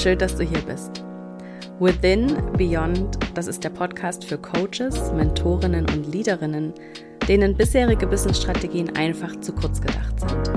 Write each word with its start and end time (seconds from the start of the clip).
schön, 0.00 0.18
dass 0.18 0.34
du 0.34 0.44
hier 0.44 0.60
bist. 0.60 1.04
Within 1.78 2.34
Beyond, 2.56 3.18
das 3.34 3.46
ist 3.46 3.62
der 3.62 3.68
Podcast 3.68 4.24
für 4.24 4.38
Coaches, 4.38 5.12
Mentorinnen 5.12 5.86
und 5.90 6.10
Leaderinnen, 6.10 6.72
denen 7.28 7.54
bisherige 7.54 8.06
Businessstrategien 8.06 8.96
einfach 8.96 9.38
zu 9.40 9.52
kurz 9.52 9.80
gedacht 9.80 10.18
sind. 10.18 10.50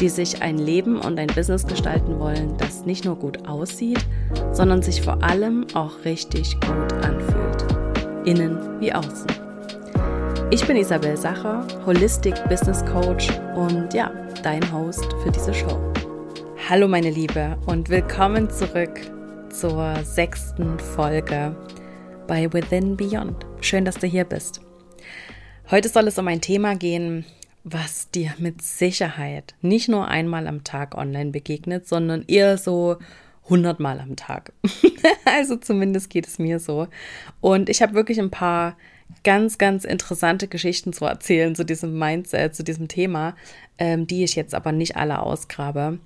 Die 0.00 0.08
sich 0.08 0.42
ein 0.42 0.58
Leben 0.58 0.98
und 0.98 1.20
ein 1.20 1.28
Business 1.28 1.64
gestalten 1.64 2.18
wollen, 2.18 2.56
das 2.58 2.84
nicht 2.84 3.04
nur 3.04 3.14
gut 3.14 3.46
aussieht, 3.46 4.04
sondern 4.50 4.82
sich 4.82 5.02
vor 5.02 5.22
allem 5.22 5.66
auch 5.74 6.04
richtig 6.04 6.54
gut 6.60 6.92
anfühlt. 7.04 8.26
Innen 8.26 8.80
wie 8.80 8.92
außen. 8.92 9.26
Ich 10.50 10.66
bin 10.66 10.76
Isabel 10.76 11.16
Sacher, 11.16 11.64
Holistic 11.86 12.34
Business 12.48 12.84
Coach 12.86 13.28
und 13.54 13.94
ja, 13.94 14.10
dein 14.42 14.62
Host 14.72 15.06
für 15.22 15.30
diese 15.30 15.54
Show. 15.54 15.93
Hallo 16.66 16.88
meine 16.88 17.10
Liebe 17.10 17.58
und 17.66 17.90
willkommen 17.90 18.48
zurück 18.48 18.98
zur 19.50 20.02
sechsten 20.02 20.78
Folge 20.78 21.54
bei 22.26 22.50
Within 22.54 22.96
Beyond. 22.96 23.44
Schön, 23.60 23.84
dass 23.84 23.98
du 23.98 24.06
hier 24.06 24.24
bist. 24.24 24.62
Heute 25.70 25.90
soll 25.90 26.08
es 26.08 26.18
um 26.18 26.26
ein 26.26 26.40
Thema 26.40 26.74
gehen, 26.74 27.26
was 27.64 28.10
dir 28.10 28.32
mit 28.38 28.62
Sicherheit 28.62 29.54
nicht 29.60 29.90
nur 29.90 30.08
einmal 30.08 30.46
am 30.46 30.64
Tag 30.64 30.96
online 30.96 31.32
begegnet, 31.32 31.86
sondern 31.86 32.24
eher 32.28 32.56
so 32.56 32.96
hundertmal 33.46 34.00
am 34.00 34.16
Tag. 34.16 34.54
also 35.26 35.56
zumindest 35.56 36.08
geht 36.08 36.26
es 36.26 36.38
mir 36.38 36.58
so. 36.60 36.88
Und 37.42 37.68
ich 37.68 37.82
habe 37.82 37.92
wirklich 37.92 38.18
ein 38.18 38.30
paar 38.30 38.78
ganz, 39.22 39.58
ganz 39.58 39.84
interessante 39.84 40.48
Geschichten 40.48 40.92
zu 40.92 41.04
erzählen 41.04 41.54
zu 41.54 41.64
diesem 41.64 41.98
Mindset, 41.98 42.54
zu 42.54 42.62
diesem 42.62 42.88
Thema, 42.88 43.34
ähm, 43.78 44.06
die 44.06 44.24
ich 44.24 44.36
jetzt 44.36 44.54
aber 44.54 44.72
nicht 44.72 44.96
alle 44.96 45.20
ausgrabe. 45.20 45.98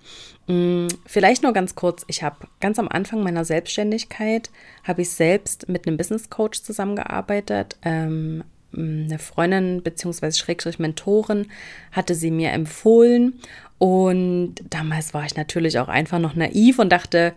Hm, 0.46 0.88
vielleicht 1.04 1.42
nur 1.42 1.52
ganz 1.52 1.74
kurz, 1.74 2.04
ich 2.06 2.22
habe 2.22 2.46
ganz 2.60 2.78
am 2.78 2.88
Anfang 2.88 3.22
meiner 3.22 3.44
Selbstständigkeit, 3.44 4.50
habe 4.84 5.02
ich 5.02 5.10
selbst 5.10 5.68
mit 5.68 5.86
einem 5.86 5.96
Business 5.96 6.30
Coach 6.30 6.62
zusammengearbeitet. 6.62 7.76
Ähm, 7.82 8.44
eine 8.76 9.18
Freundin 9.18 9.82
bzw. 9.82 10.32
Schrägstrich 10.32 10.78
Mentorin 10.78 11.46
hatte 11.90 12.14
sie 12.14 12.30
mir 12.30 12.50
empfohlen 12.50 13.40
und 13.78 14.56
damals 14.68 15.14
war 15.14 15.24
ich 15.24 15.36
natürlich 15.36 15.78
auch 15.78 15.88
einfach 15.88 16.18
noch 16.18 16.34
naiv 16.34 16.78
und 16.78 16.90
dachte, 16.90 17.32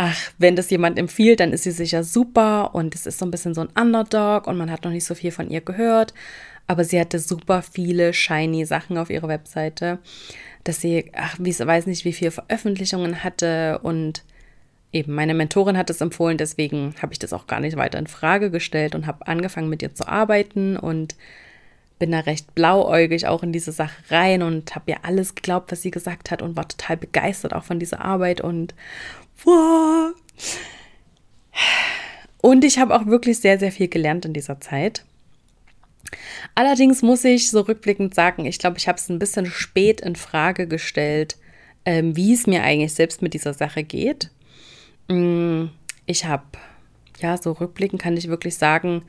ach, 0.00 0.30
wenn 0.38 0.54
das 0.54 0.70
jemand 0.70 0.96
empfiehlt, 0.96 1.40
dann 1.40 1.52
ist 1.52 1.64
sie 1.64 1.72
sicher 1.72 2.04
super 2.04 2.72
und 2.72 2.94
es 2.94 3.04
ist 3.04 3.18
so 3.18 3.26
ein 3.26 3.32
bisschen 3.32 3.52
so 3.52 3.62
ein 3.62 3.70
Underdog 3.76 4.46
und 4.46 4.56
man 4.56 4.70
hat 4.70 4.84
noch 4.84 4.92
nicht 4.92 5.04
so 5.04 5.16
viel 5.16 5.32
von 5.32 5.50
ihr 5.50 5.60
gehört. 5.60 6.14
Aber 6.68 6.84
sie 6.84 7.00
hatte 7.00 7.18
super 7.18 7.62
viele 7.62 8.12
shiny 8.14 8.64
Sachen 8.64 8.96
auf 8.96 9.10
ihrer 9.10 9.26
Webseite, 9.26 9.98
dass 10.62 10.80
sie, 10.80 11.10
ach, 11.16 11.34
wie, 11.40 11.58
weiß 11.58 11.86
nicht, 11.86 12.04
wie 12.04 12.12
viele 12.12 12.30
Veröffentlichungen 12.30 13.24
hatte 13.24 13.80
und 13.82 14.22
eben 14.92 15.16
meine 15.16 15.34
Mentorin 15.34 15.76
hat 15.76 15.90
es 15.90 16.00
empfohlen, 16.00 16.38
deswegen 16.38 16.94
habe 17.02 17.12
ich 17.12 17.18
das 17.18 17.32
auch 17.32 17.48
gar 17.48 17.58
nicht 17.58 17.76
weiter 17.76 17.98
in 17.98 18.06
Frage 18.06 18.52
gestellt 18.52 18.94
und 18.94 19.08
habe 19.08 19.26
angefangen 19.26 19.68
mit 19.68 19.82
ihr 19.82 19.96
zu 19.96 20.06
arbeiten 20.06 20.76
und 20.76 21.16
bin 21.98 22.12
da 22.12 22.20
recht 22.20 22.54
blauäugig 22.54 23.26
auch 23.26 23.42
in 23.42 23.52
diese 23.52 23.72
Sache 23.72 23.96
rein 24.10 24.42
und 24.42 24.76
habe 24.76 24.92
ihr 24.92 24.98
alles 25.04 25.34
geglaubt, 25.34 25.72
was 25.72 25.82
sie 25.82 25.90
gesagt 25.90 26.30
hat 26.30 26.40
und 26.40 26.54
war 26.54 26.68
total 26.68 26.96
begeistert 26.96 27.52
auch 27.52 27.64
von 27.64 27.80
dieser 27.80 28.04
Arbeit 28.04 28.40
und 28.40 28.74
Und 32.40 32.64
ich 32.64 32.78
habe 32.78 32.94
auch 32.94 33.06
wirklich 33.06 33.38
sehr, 33.40 33.58
sehr 33.58 33.72
viel 33.72 33.88
gelernt 33.88 34.24
in 34.24 34.32
dieser 34.32 34.60
Zeit. 34.60 35.04
Allerdings 36.54 37.02
muss 37.02 37.24
ich 37.24 37.50
so 37.50 37.60
rückblickend 37.60 38.14
sagen, 38.14 38.46
ich 38.46 38.58
glaube, 38.58 38.78
ich 38.78 38.88
habe 38.88 38.98
es 38.98 39.08
ein 39.08 39.18
bisschen 39.18 39.46
spät 39.46 40.00
in 40.00 40.16
Frage 40.16 40.66
gestellt, 40.66 41.36
ähm, 41.84 42.16
wie 42.16 42.32
es 42.32 42.46
mir 42.46 42.62
eigentlich 42.62 42.94
selbst 42.94 43.22
mit 43.22 43.34
dieser 43.34 43.54
Sache 43.54 43.82
geht. 43.84 44.30
Mm, 45.08 45.66
ich 46.06 46.24
habe, 46.24 46.44
ja, 47.20 47.36
so 47.36 47.52
rückblickend 47.52 48.00
kann 48.00 48.16
ich 48.16 48.28
wirklich 48.28 48.56
sagen, 48.56 49.02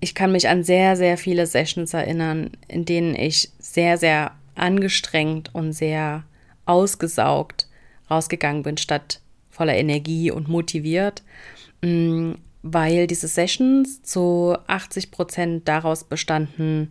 ich 0.00 0.14
kann 0.14 0.32
mich 0.32 0.48
an 0.48 0.64
sehr, 0.64 0.96
sehr 0.96 1.16
viele 1.16 1.46
Sessions 1.46 1.94
erinnern, 1.94 2.50
in 2.68 2.84
denen 2.84 3.14
ich 3.14 3.50
sehr, 3.58 3.98
sehr 3.98 4.32
angestrengt 4.54 5.54
und 5.54 5.72
sehr 5.72 6.24
ausgesaugt 6.66 7.66
rausgegangen 8.12 8.62
bin, 8.62 8.76
statt 8.76 9.20
voller 9.50 9.76
Energie 9.76 10.30
und 10.30 10.48
motiviert, 10.48 11.22
mm, 11.82 12.32
weil 12.62 13.06
diese 13.06 13.28
Sessions 13.28 14.02
zu 14.02 14.56
80 14.66 15.10
Prozent 15.10 15.68
daraus 15.68 16.04
bestanden, 16.04 16.90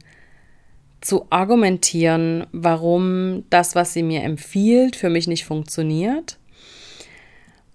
zu 1.01 1.25
argumentieren, 1.31 2.45
warum 2.51 3.43
das, 3.49 3.73
was 3.73 3.93
sie 3.93 4.03
mir 4.03 4.21
empfiehlt, 4.21 4.95
für 4.95 5.09
mich 5.09 5.27
nicht 5.27 5.45
funktioniert. 5.45 6.37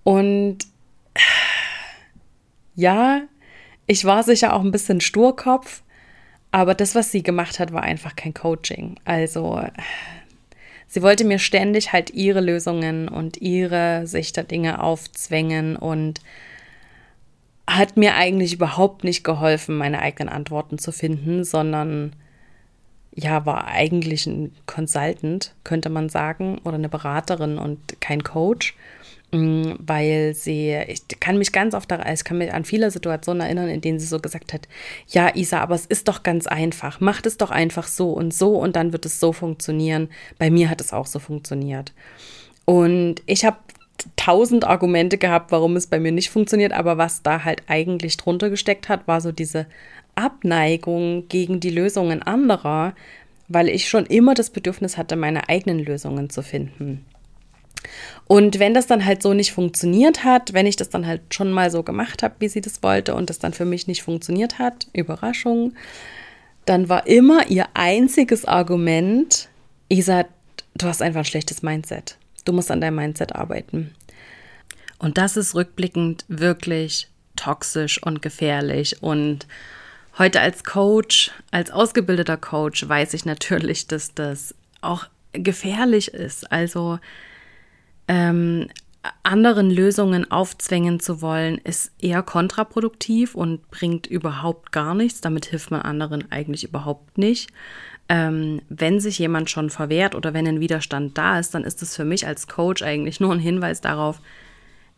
Und 0.04 0.58
ja, 2.76 3.22
ich 3.88 4.04
war 4.04 4.22
sicher 4.22 4.54
auch 4.54 4.62
ein 4.62 4.70
bisschen 4.70 5.00
Sturkopf, 5.00 5.82
aber 6.52 6.74
das, 6.74 6.94
was 6.94 7.10
sie 7.10 7.24
gemacht 7.24 7.58
hat, 7.58 7.72
war 7.72 7.82
einfach 7.82 8.14
kein 8.14 8.32
Coaching. 8.32 8.96
Also 9.04 9.60
sie 10.86 11.02
wollte 11.02 11.24
mir 11.24 11.38
ständig 11.38 11.92
halt 11.92 12.10
ihre 12.10 12.40
Lösungen 12.40 13.08
und 13.08 13.40
ihre 13.40 14.06
Sicht 14.06 14.36
der 14.36 14.44
Dinge 14.44 14.82
aufzwängen 14.82 15.76
und 15.76 16.20
hat 17.68 17.96
mir 17.96 18.14
eigentlich 18.14 18.54
überhaupt 18.54 19.02
nicht 19.04 19.24
geholfen, 19.24 19.76
meine 19.76 20.00
eigenen 20.00 20.28
Antworten 20.28 20.78
zu 20.78 20.92
finden, 20.92 21.44
sondern 21.44 22.14
ja, 23.12 23.46
war 23.46 23.66
eigentlich 23.66 24.26
ein 24.26 24.54
Consultant, 24.66 25.54
könnte 25.64 25.88
man 25.88 26.08
sagen, 26.08 26.58
oder 26.64 26.74
eine 26.74 26.90
Beraterin 26.90 27.58
und 27.58 28.00
kein 28.00 28.22
Coach. 28.22 28.76
Mm, 29.36 29.74
weil 29.78 30.34
sie, 30.34 30.74
ich 30.88 31.02
kann 31.20 31.36
mich 31.36 31.52
ganz 31.52 31.74
oft, 31.74 31.92
ich 31.92 32.24
kann 32.24 32.38
mich 32.38 32.52
an 32.52 32.64
viele 32.64 32.90
Situationen 32.90 33.42
erinnern, 33.42 33.68
in 33.68 33.80
denen 33.80 33.98
sie 33.98 34.06
so 34.06 34.18
gesagt 34.18 34.52
hat, 34.52 34.66
ja, 35.08 35.34
Isa, 35.34 35.60
aber 35.60 35.74
es 35.74 35.84
ist 35.84 36.08
doch 36.08 36.22
ganz 36.22 36.46
einfach, 36.46 37.00
macht 37.00 37.26
es 37.26 37.36
doch 37.36 37.50
einfach 37.50 37.86
so 37.86 38.12
und 38.12 38.32
so 38.32 38.56
und 38.56 38.76
dann 38.76 38.92
wird 38.92 39.04
es 39.04 39.20
so 39.20 39.32
funktionieren. 39.32 40.08
Bei 40.38 40.50
mir 40.50 40.70
hat 40.70 40.80
es 40.80 40.92
auch 40.92 41.06
so 41.06 41.18
funktioniert. 41.18 41.92
Und 42.64 43.16
ich 43.26 43.44
habe 43.44 43.58
tausend 44.16 44.64
Argumente 44.64 45.18
gehabt, 45.18 45.52
warum 45.52 45.76
es 45.76 45.86
bei 45.86 46.00
mir 46.00 46.12
nicht 46.12 46.30
funktioniert, 46.30 46.72
aber 46.72 46.96
was 46.98 47.22
da 47.22 47.44
halt 47.44 47.62
eigentlich 47.66 48.16
drunter 48.16 48.50
gesteckt 48.50 48.88
hat, 48.88 49.06
war 49.06 49.20
so 49.20 49.32
diese 49.32 49.66
Abneigung 50.14 51.28
gegen 51.28 51.60
die 51.60 51.70
Lösungen 51.70 52.22
anderer, 52.22 52.94
weil 53.48 53.68
ich 53.68 53.88
schon 53.88 54.06
immer 54.06 54.34
das 54.34 54.50
Bedürfnis 54.50 54.96
hatte, 54.96 55.16
meine 55.16 55.48
eigenen 55.48 55.78
Lösungen 55.78 56.30
zu 56.30 56.42
finden. 56.42 57.04
Und 58.26 58.58
wenn 58.58 58.74
das 58.74 58.86
dann 58.86 59.04
halt 59.04 59.22
so 59.22 59.34
nicht 59.34 59.52
funktioniert 59.52 60.24
hat, 60.24 60.52
wenn 60.52 60.66
ich 60.66 60.76
das 60.76 60.90
dann 60.90 61.06
halt 61.06 61.22
schon 61.32 61.50
mal 61.50 61.70
so 61.70 61.82
gemacht 61.82 62.22
habe, 62.22 62.34
wie 62.40 62.48
sie 62.48 62.60
das 62.60 62.82
wollte 62.82 63.14
und 63.14 63.30
das 63.30 63.38
dann 63.38 63.52
für 63.52 63.64
mich 63.64 63.86
nicht 63.86 64.02
funktioniert 64.02 64.58
hat, 64.58 64.88
Überraschung, 64.92 65.74
dann 66.64 66.88
war 66.88 67.06
immer 67.06 67.48
ihr 67.48 67.66
einziges 67.74 68.44
Argument, 68.44 69.48
Isa, 69.88 70.24
du 70.74 70.86
hast 70.86 71.02
einfach 71.02 71.20
ein 71.20 71.24
schlechtes 71.24 71.62
Mindset. 71.62 72.18
Du 72.44 72.52
musst 72.52 72.70
an 72.70 72.80
deinem 72.80 72.96
Mindset 72.96 73.34
arbeiten. 73.34 73.94
Und 74.98 75.18
das 75.18 75.36
ist 75.36 75.54
rückblickend 75.54 76.24
wirklich 76.28 77.08
toxisch 77.36 78.02
und 78.02 78.22
gefährlich. 78.22 79.02
Und 79.02 79.46
heute 80.18 80.40
als 80.40 80.64
Coach, 80.64 81.30
als 81.50 81.70
ausgebildeter 81.70 82.36
Coach, 82.36 82.88
weiß 82.88 83.14
ich 83.14 83.24
natürlich, 83.24 83.86
dass 83.86 84.14
das 84.14 84.54
auch 84.80 85.06
gefährlich 85.32 86.08
ist. 86.14 86.50
Also 86.50 86.98
ähm, 88.08 88.68
anderen 89.22 89.70
Lösungen 89.70 90.30
aufzwängen 90.30 91.00
zu 91.00 91.20
wollen, 91.20 91.58
ist 91.58 91.92
eher 92.00 92.22
kontraproduktiv 92.22 93.34
und 93.34 93.70
bringt 93.70 94.06
überhaupt 94.06 94.72
gar 94.72 94.94
nichts. 94.94 95.20
Damit 95.20 95.46
hilft 95.46 95.70
man 95.70 95.82
anderen 95.82 96.30
eigentlich 96.30 96.64
überhaupt 96.64 97.18
nicht. 97.18 97.50
Ähm, 98.08 98.62
wenn 98.68 99.00
sich 99.00 99.18
jemand 99.18 99.50
schon 99.50 99.70
verwehrt 99.70 100.14
oder 100.14 100.32
wenn 100.32 100.46
ein 100.46 100.60
Widerstand 100.60 101.18
da 101.18 101.38
ist, 101.38 101.54
dann 101.54 101.64
ist 101.64 101.82
es 101.82 101.96
für 101.96 102.04
mich 102.04 102.26
als 102.26 102.46
Coach 102.46 102.82
eigentlich 102.82 103.18
nur 103.18 103.32
ein 103.32 103.40
Hinweis 103.40 103.80
darauf, 103.80 104.20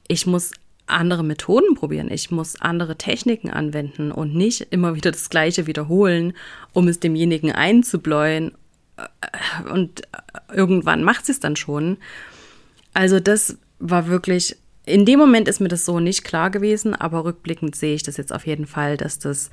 ich 0.09 0.27
muss 0.27 0.53
andere 0.87 1.23
Methoden 1.23 1.75
probieren, 1.75 2.11
ich 2.11 2.31
muss 2.31 2.61
andere 2.61 2.97
Techniken 2.97 3.51
anwenden 3.51 4.11
und 4.11 4.35
nicht 4.35 4.69
immer 4.71 4.95
wieder 4.95 5.11
das 5.11 5.31
Gleiche 5.31 5.67
wiederholen, 5.67 6.35
um 6.73 6.89
es 6.89 7.01
demjenigen 7.01 7.53
einzubläuen. 7.53 8.53
Äh, 8.97 9.71
und 9.71 10.03
irgendwann 10.53 11.03
macht 11.03 11.27
sie 11.27 11.33
es 11.33 11.41
dann 11.41 11.57
schon. 11.57 11.99
Also 12.99 13.21
das 13.21 13.57
war 13.79 14.09
wirklich, 14.09 14.57
in 14.85 15.05
dem 15.05 15.21
Moment 15.21 15.47
ist 15.47 15.61
mir 15.61 15.69
das 15.69 15.85
so 15.85 16.01
nicht 16.01 16.25
klar 16.25 16.51
gewesen, 16.51 16.97
aber 16.97 17.25
rückblickend 17.25 17.77
sehe 17.77 17.95
ich 17.95 18.03
das 18.03 18.17
jetzt 18.17 18.33
auf 18.33 18.45
jeden 18.45 18.67
Fall, 18.67 18.97
dass 18.97 19.21
das 19.21 19.53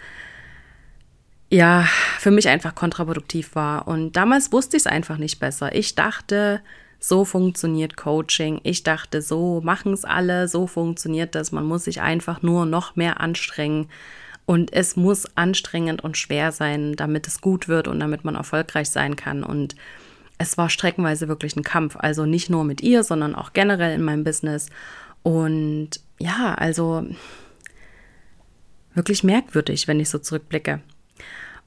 ja 1.51 1.87
für 2.17 2.31
mich 2.31 2.47
einfach 2.49 2.73
kontraproduktiv 2.73 3.53
war. 3.53 3.87
Und 3.87 4.13
damals 4.13 4.51
wusste 4.51 4.77
ich 4.77 4.81
es 4.81 4.87
einfach 4.87 5.19
nicht 5.19 5.39
besser. 5.39 5.75
Ich 5.75 5.93
dachte, 5.93 6.59
so 6.99 7.23
funktioniert 7.23 7.95
Coaching. 7.97 8.61
Ich 8.63 8.81
dachte, 8.81 9.21
so 9.21 9.61
machen 9.63 9.93
es 9.93 10.05
alle, 10.05 10.47
so 10.47 10.65
funktioniert 10.65 11.35
das. 11.35 11.51
Man 11.51 11.65
muss 11.65 11.83
sich 11.83 12.01
einfach 12.01 12.41
nur 12.41 12.65
noch 12.65 12.95
mehr 12.95 13.19
anstrengen. 13.19 13.89
Und 14.47 14.73
es 14.73 14.95
muss 14.95 15.27
anstrengend 15.37 16.03
und 16.03 16.17
schwer 16.17 16.51
sein, 16.51 16.95
damit 16.95 17.27
es 17.27 17.41
gut 17.41 17.67
wird 17.67 17.87
und 17.87 17.99
damit 17.99 18.25
man 18.25 18.33
erfolgreich 18.33 18.89
sein 18.89 19.15
kann. 19.15 19.43
Und 19.43 19.75
es 20.37 20.57
war 20.57 20.69
streckenweise 20.69 21.27
wirklich 21.27 21.55
ein 21.55 21.63
Kampf. 21.63 21.95
Also 21.97 22.25
nicht 22.25 22.49
nur 22.49 22.63
mit 22.63 22.81
ihr, 22.81 23.03
sondern 23.03 23.35
auch 23.35 23.53
generell 23.53 23.95
in 23.95 24.03
meinem 24.03 24.23
Business. 24.23 24.67
Und 25.23 25.91
ja, 26.19 26.53
also 26.55 27.05
wirklich 28.93 29.23
merkwürdig, 29.23 29.87
wenn 29.87 29.99
ich 29.99 30.09
so 30.09 30.19
zurückblicke. 30.19 30.81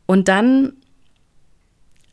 Und 0.06 0.28
dann 0.28 0.74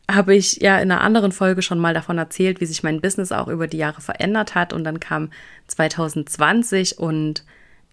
habe 0.09 0.35
ich 0.35 0.57
ja 0.61 0.77
in 0.77 0.91
einer 0.91 1.01
anderen 1.01 1.31
Folge 1.31 1.61
schon 1.61 1.79
mal 1.79 1.93
davon 1.93 2.17
erzählt, 2.17 2.61
wie 2.61 2.65
sich 2.65 2.83
mein 2.83 3.01
Business 3.01 3.31
auch 3.31 3.47
über 3.47 3.67
die 3.67 3.77
Jahre 3.77 4.01
verändert 4.01 4.53
hat. 4.53 4.71
Und 4.71 4.83
dann 4.83 4.99
kam 4.99 5.31
2020 5.67 6.99
und 6.99 7.43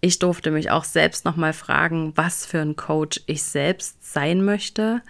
ich 0.01 0.19
durfte 0.19 0.51
mich 0.51 0.71
auch 0.71 0.85
selbst 0.85 1.25
nochmal 1.25 1.53
fragen, 1.53 2.13
was 2.17 2.45
für 2.45 2.61
ein 2.61 2.77
Coach 2.77 3.23
ich 3.27 3.43
selbst 3.45 4.13
sein 4.13 4.45
möchte. 4.45 5.01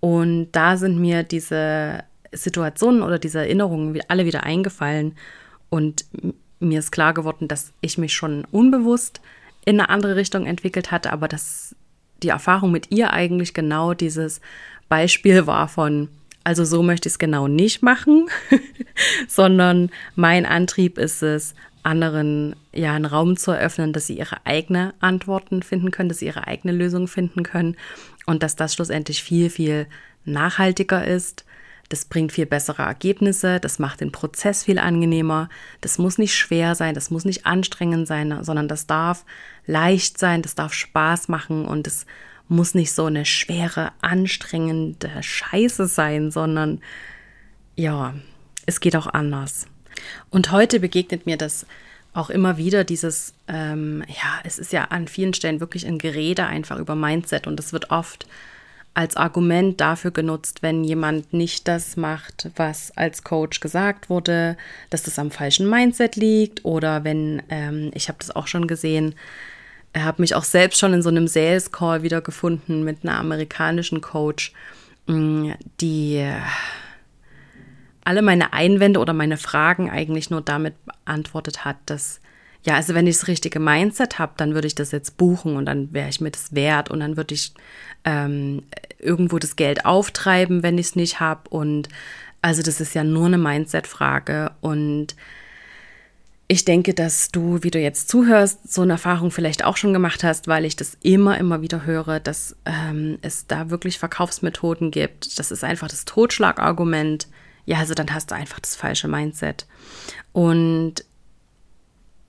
Und 0.00 0.50
da 0.52 0.76
sind 0.76 0.98
mir 0.98 1.22
diese 1.22 2.02
Situationen 2.32 3.02
oder 3.02 3.18
diese 3.18 3.40
Erinnerungen 3.40 3.98
alle 4.08 4.24
wieder 4.24 4.44
eingefallen. 4.44 5.16
Und 5.68 6.04
mir 6.60 6.78
ist 6.78 6.92
klar 6.92 7.14
geworden, 7.14 7.48
dass 7.48 7.72
ich 7.80 7.98
mich 7.98 8.14
schon 8.14 8.46
unbewusst 8.50 9.20
in 9.64 9.80
eine 9.80 9.88
andere 9.88 10.16
Richtung 10.16 10.46
entwickelt 10.46 10.90
hatte, 10.90 11.12
aber 11.12 11.28
dass 11.28 11.74
die 12.22 12.28
Erfahrung 12.28 12.70
mit 12.70 12.90
ihr 12.90 13.12
eigentlich 13.12 13.54
genau 13.54 13.94
dieses 13.94 14.40
Beispiel 14.88 15.46
war 15.46 15.68
von, 15.68 16.08
also 16.44 16.64
so 16.64 16.82
möchte 16.82 17.08
ich 17.08 17.14
es 17.14 17.18
genau 17.18 17.48
nicht 17.48 17.82
machen, 17.82 18.28
sondern 19.28 19.90
mein 20.16 20.46
Antrieb 20.46 20.98
ist 20.98 21.22
es, 21.22 21.54
anderen 21.82 22.56
ja 22.72 22.94
einen 22.94 23.06
Raum 23.06 23.36
zu 23.36 23.52
eröffnen, 23.52 23.92
dass 23.92 24.06
sie 24.06 24.18
ihre 24.18 24.44
eigene 24.44 24.92
Antworten 25.00 25.62
finden 25.62 25.90
können, 25.90 26.08
dass 26.08 26.18
sie 26.18 26.26
ihre 26.26 26.46
eigene 26.46 26.72
Lösung 26.72 27.08
finden 27.08 27.42
können 27.42 27.76
und 28.26 28.42
dass 28.42 28.56
das 28.56 28.74
schlussendlich 28.74 29.22
viel, 29.22 29.50
viel 29.50 29.86
nachhaltiger 30.24 31.06
ist. 31.06 31.44
Das 31.90 32.04
bringt 32.04 32.30
viel 32.30 32.46
bessere 32.46 32.82
Ergebnisse, 32.82 33.58
das 33.58 33.80
macht 33.80 34.00
den 34.00 34.12
Prozess 34.12 34.62
viel 34.62 34.78
angenehmer. 34.78 35.48
Das 35.80 35.98
muss 35.98 36.18
nicht 36.18 36.36
schwer 36.36 36.76
sein, 36.76 36.94
das 36.94 37.10
muss 37.10 37.24
nicht 37.24 37.46
anstrengend 37.46 38.06
sein, 38.06 38.44
sondern 38.44 38.68
das 38.68 38.86
darf 38.86 39.24
leicht 39.66 40.16
sein, 40.16 40.40
das 40.40 40.54
darf 40.54 40.72
Spaß 40.72 41.28
machen 41.28 41.66
und 41.66 41.88
es 41.88 42.06
muss 42.46 42.74
nicht 42.74 42.92
so 42.92 43.06
eine 43.06 43.26
schwere, 43.26 43.90
anstrengende 44.00 45.10
Scheiße 45.20 45.86
sein, 45.86 46.30
sondern 46.30 46.80
ja, 47.74 48.14
es 48.66 48.78
geht 48.78 48.94
auch 48.94 49.08
anders. 49.08 49.66
Und 50.30 50.52
heute 50.52 50.78
begegnet 50.78 51.26
mir 51.26 51.36
das 51.36 51.66
auch 52.12 52.30
immer 52.30 52.56
wieder 52.56 52.84
dieses, 52.84 53.34
ähm, 53.48 54.04
ja, 54.08 54.40
es 54.44 54.60
ist 54.60 54.72
ja 54.72 54.84
an 54.84 55.08
vielen 55.08 55.34
Stellen 55.34 55.60
wirklich 55.60 55.86
ein 55.86 55.98
Gerede 55.98 56.46
einfach 56.46 56.78
über 56.78 56.94
Mindset 56.94 57.48
und 57.48 57.58
es 57.58 57.72
wird 57.72 57.90
oft 57.90 58.26
als 58.94 59.16
Argument 59.16 59.80
dafür 59.80 60.10
genutzt, 60.10 60.62
wenn 60.62 60.82
jemand 60.84 61.32
nicht 61.32 61.68
das 61.68 61.96
macht, 61.96 62.50
was 62.56 62.96
als 62.96 63.22
Coach 63.22 63.60
gesagt 63.60 64.10
wurde, 64.10 64.56
dass 64.90 65.04
das 65.04 65.18
am 65.18 65.30
falschen 65.30 65.68
Mindset 65.70 66.16
liegt 66.16 66.64
oder 66.64 67.04
wenn, 67.04 67.42
ähm, 67.50 67.90
ich 67.94 68.08
habe 68.08 68.18
das 68.18 68.34
auch 68.34 68.46
schon 68.46 68.66
gesehen, 68.66 69.14
hat 69.96 70.18
mich 70.18 70.34
auch 70.34 70.44
selbst 70.44 70.78
schon 70.78 70.92
in 70.92 71.02
so 71.02 71.08
einem 71.08 71.28
Sales 71.28 71.72
Call 71.72 72.02
wiedergefunden 72.02 72.84
mit 72.84 72.98
einer 73.02 73.18
amerikanischen 73.18 74.00
Coach, 74.00 74.52
mm, 75.06 75.52
die 75.80 76.24
alle 78.04 78.22
meine 78.22 78.52
Einwände 78.52 79.00
oder 79.00 79.12
meine 79.12 79.36
Fragen 79.36 79.90
eigentlich 79.90 80.30
nur 80.30 80.40
damit 80.40 80.74
beantwortet 80.84 81.64
hat, 81.64 81.76
dass 81.86 82.19
ja, 82.62 82.74
also 82.74 82.94
wenn 82.94 83.06
ich 83.06 83.18
das 83.18 83.28
richtige 83.28 83.58
Mindset 83.58 84.18
habe, 84.18 84.32
dann 84.36 84.54
würde 84.54 84.66
ich 84.66 84.74
das 84.74 84.92
jetzt 84.92 85.16
buchen 85.16 85.56
und 85.56 85.66
dann 85.66 85.92
wäre 85.92 86.08
ich 86.08 86.20
mir 86.20 86.30
das 86.30 86.54
wert 86.54 86.90
und 86.90 87.00
dann 87.00 87.16
würde 87.16 87.34
ich 87.34 87.54
ähm, 88.04 88.62
irgendwo 88.98 89.38
das 89.38 89.56
Geld 89.56 89.86
auftreiben, 89.86 90.62
wenn 90.62 90.76
ich 90.76 90.86
es 90.86 90.96
nicht 90.96 91.20
habe. 91.20 91.48
Und 91.48 91.88
also 92.42 92.62
das 92.62 92.80
ist 92.80 92.94
ja 92.94 93.04
nur 93.04 93.26
eine 93.26 93.38
Mindset-Frage 93.38 94.52
und 94.60 95.16
ich 96.48 96.64
denke, 96.64 96.94
dass 96.94 97.30
du, 97.30 97.62
wie 97.62 97.70
du 97.70 97.78
jetzt 97.78 98.08
zuhörst, 98.08 98.72
so 98.72 98.82
eine 98.82 98.94
Erfahrung 98.94 99.30
vielleicht 99.30 99.64
auch 99.64 99.76
schon 99.76 99.92
gemacht 99.92 100.24
hast, 100.24 100.48
weil 100.48 100.64
ich 100.64 100.74
das 100.74 100.98
immer, 101.00 101.38
immer 101.38 101.62
wieder 101.62 101.86
höre, 101.86 102.18
dass 102.18 102.56
ähm, 102.66 103.18
es 103.22 103.46
da 103.46 103.70
wirklich 103.70 104.00
Verkaufsmethoden 104.00 104.90
gibt. 104.90 105.38
Das 105.38 105.52
ist 105.52 105.62
einfach 105.62 105.86
das 105.86 106.06
Totschlagargument. 106.06 107.28
Ja, 107.66 107.78
also 107.78 107.94
dann 107.94 108.12
hast 108.12 108.32
du 108.32 108.34
einfach 108.34 108.58
das 108.58 108.74
falsche 108.74 109.06
Mindset. 109.06 109.66
Und 110.32 111.04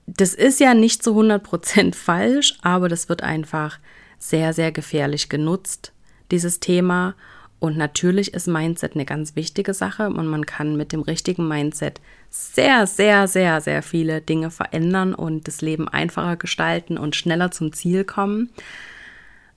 das 0.06 0.34
ist 0.34 0.60
ja 0.60 0.74
nicht 0.74 1.02
zu 1.02 1.18
100% 1.18 1.94
falsch, 1.94 2.58
aber 2.62 2.88
das 2.88 3.08
wird 3.08 3.22
einfach 3.22 3.78
sehr, 4.18 4.52
sehr 4.52 4.72
gefährlich 4.72 5.28
genutzt, 5.28 5.92
dieses 6.30 6.60
Thema. 6.60 7.14
Und 7.58 7.76
natürlich 7.76 8.34
ist 8.34 8.48
Mindset 8.48 8.94
eine 8.94 9.04
ganz 9.04 9.36
wichtige 9.36 9.72
Sache 9.72 10.08
und 10.08 10.26
man 10.26 10.46
kann 10.46 10.76
mit 10.76 10.92
dem 10.92 11.02
richtigen 11.02 11.46
Mindset 11.46 12.00
sehr, 12.28 12.88
sehr, 12.88 13.28
sehr, 13.28 13.60
sehr 13.60 13.82
viele 13.84 14.20
Dinge 14.20 14.50
verändern 14.50 15.14
und 15.14 15.46
das 15.46 15.60
Leben 15.60 15.86
einfacher 15.86 16.36
gestalten 16.36 16.98
und 16.98 17.14
schneller 17.14 17.52
zum 17.52 17.72
Ziel 17.72 18.04
kommen. 18.04 18.50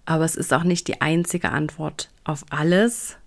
Aber 0.06 0.24
es 0.24 0.36
ist 0.36 0.54
auch 0.54 0.64
nicht 0.64 0.88
die 0.88 1.02
einzige 1.02 1.50
Antwort 1.50 2.10
auf 2.24 2.46
alles 2.52 3.18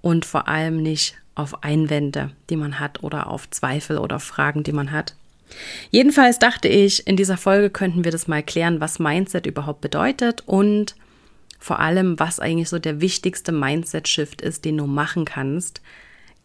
und 0.00 0.24
vor 0.24 0.46
allem 0.46 0.80
nicht 0.80 1.16
auf 1.34 1.64
Einwände, 1.64 2.30
die 2.50 2.56
man 2.56 2.78
hat 2.78 3.02
oder 3.02 3.26
auf 3.26 3.50
Zweifel 3.50 3.98
oder 3.98 4.20
Fragen, 4.20 4.62
die 4.62 4.72
man 4.72 4.92
hat. 4.92 5.16
Jedenfalls 5.90 6.38
dachte 6.38 6.68
ich, 6.68 7.06
in 7.06 7.16
dieser 7.16 7.36
Folge 7.36 7.70
könnten 7.70 8.04
wir 8.04 8.12
das 8.12 8.28
mal 8.28 8.42
klären, 8.42 8.80
was 8.80 8.98
Mindset 8.98 9.46
überhaupt 9.46 9.80
bedeutet 9.80 10.42
und 10.46 10.94
vor 11.58 11.80
allem, 11.80 12.18
was 12.18 12.40
eigentlich 12.40 12.68
so 12.68 12.78
der 12.78 13.00
wichtigste 13.00 13.52
Mindset-Shift 13.52 14.40
ist, 14.40 14.64
den 14.64 14.78
du 14.78 14.86
machen 14.86 15.24
kannst. 15.26 15.82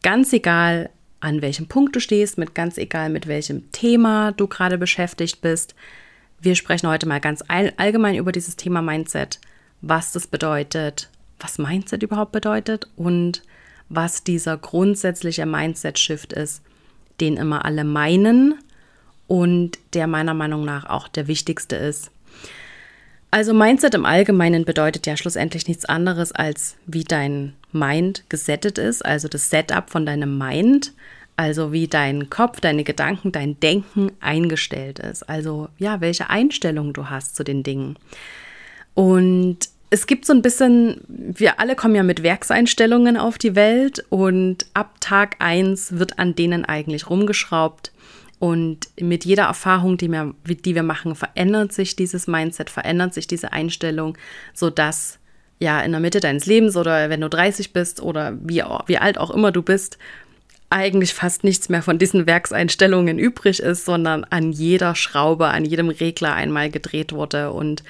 Ganz 0.03 0.33
egal, 0.33 0.89
an 1.21 1.41
welchem 1.41 1.67
Punkt 1.67 1.95
du 1.95 1.99
stehst, 1.99 2.37
mit 2.37 2.53
ganz 2.53 2.77
egal, 2.77 3.09
mit 3.09 3.27
welchem 3.27 3.71
Thema 3.71 4.33
du 4.33 4.47
gerade 4.47 4.77
beschäftigt 4.77 5.41
bist. 5.41 5.73
Wir 6.39 6.55
sprechen 6.55 6.89
heute 6.89 7.07
mal 7.07 7.21
ganz 7.21 7.43
allgemein 7.47 8.15
über 8.15 8.31
dieses 8.31 8.57
Thema 8.57 8.81
Mindset, 8.81 9.39
was 9.81 10.11
das 10.11 10.27
bedeutet, 10.27 11.09
was 11.39 11.57
Mindset 11.57 12.03
überhaupt 12.03 12.33
bedeutet 12.33 12.87
und 12.95 13.41
was 13.87 14.23
dieser 14.23 14.57
grundsätzliche 14.57 15.45
Mindset-Shift 15.45 16.33
ist, 16.33 16.61
den 17.21 17.37
immer 17.37 17.65
alle 17.65 17.83
meinen 17.83 18.55
und 19.27 19.77
der 19.93 20.07
meiner 20.07 20.33
Meinung 20.33 20.65
nach 20.65 20.85
auch 20.85 21.07
der 21.07 21.27
wichtigste 21.27 21.75
ist. 21.75 22.11
Also 23.31 23.53
Mindset 23.53 23.95
im 23.95 24.05
Allgemeinen 24.05 24.63
bedeutet 24.63 25.07
ja 25.07 25.17
schlussendlich 25.17 25.67
nichts 25.67 25.83
anderes 25.83 26.31
als 26.31 26.77
wie 26.85 27.03
dein 27.03 27.53
Mind 27.73 28.23
gesettet 28.29 28.77
ist, 28.77 29.03
also 29.05 29.27
das 29.27 29.49
Setup 29.49 29.89
von 29.89 30.05
deinem 30.05 30.37
Mind, 30.37 30.93
also 31.35 31.73
wie 31.73 31.87
dein 31.87 32.29
Kopf, 32.29 32.61
deine 32.61 32.85
Gedanken, 32.85 33.33
dein 33.33 33.59
Denken 33.59 34.11
eingestellt 34.21 34.99
ist. 34.99 35.23
Also 35.23 35.67
ja, 35.77 35.99
welche 35.99 36.29
Einstellung 36.29 36.93
du 36.93 37.09
hast 37.09 37.35
zu 37.35 37.43
den 37.43 37.63
Dingen. 37.63 37.97
Und 38.93 39.67
es 39.89 40.07
gibt 40.07 40.25
so 40.25 40.33
ein 40.33 40.41
bisschen, 40.41 41.01
wir 41.07 41.59
alle 41.59 41.75
kommen 41.75 41.95
ja 41.95 42.03
mit 42.03 42.23
Werkseinstellungen 42.23 43.17
auf 43.17 43.37
die 43.37 43.55
Welt 43.55 44.03
und 44.09 44.65
ab 44.73 44.95
Tag 45.01 45.35
1 45.39 45.99
wird 45.99 46.19
an 46.19 46.35
denen 46.35 46.65
eigentlich 46.65 47.09
rumgeschraubt. 47.09 47.91
Und 48.39 48.89
mit 48.99 49.25
jeder 49.25 49.43
Erfahrung, 49.43 49.97
die 49.97 50.09
wir, 50.09 50.33
die 50.45 50.75
wir 50.75 50.83
machen, 50.83 51.15
verändert 51.15 51.71
sich 51.71 51.95
dieses 51.95 52.27
Mindset, 52.27 52.69
verändert 52.69 53.13
sich 53.13 53.27
diese 53.27 53.53
Einstellung, 53.53 54.17
sodass 54.53 55.19
ja 55.59 55.79
in 55.79 55.91
der 55.91 56.01
Mitte 56.01 56.19
deines 56.19 56.45
Lebens 56.45 56.75
oder 56.75 57.09
wenn 57.09 57.21
du 57.21 57.29
30 57.29 57.71
bist 57.71 58.01
oder 58.01 58.37
wie, 58.41 58.61
wie 58.87 58.97
alt 58.97 59.17
auch 59.17 59.31
immer 59.31 59.51
du 59.51 59.61
bist, 59.61 59.97
eigentlich 60.69 61.13
fast 61.13 61.43
nichts 61.45 61.69
mehr 61.69 61.81
von 61.81 61.97
diesen 61.97 62.27
Werkseinstellungen 62.27 63.19
übrig 63.19 63.61
ist, 63.61 63.85
sondern 63.85 64.25
an 64.25 64.51
jeder 64.51 64.95
Schraube, 64.95 65.47
an 65.47 65.63
jedem 65.63 65.89
Regler 65.89 66.33
einmal 66.33 66.69
gedreht 66.69 67.13
wurde. 67.13 67.51
Und 67.51 67.83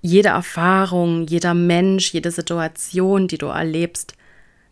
jede 0.00 0.30
Erfahrung, 0.30 1.26
jeder 1.26 1.54
Mensch, 1.54 2.12
jede 2.12 2.32
Situation, 2.32 3.28
die 3.28 3.38
du 3.38 3.46
erlebst, 3.46 4.14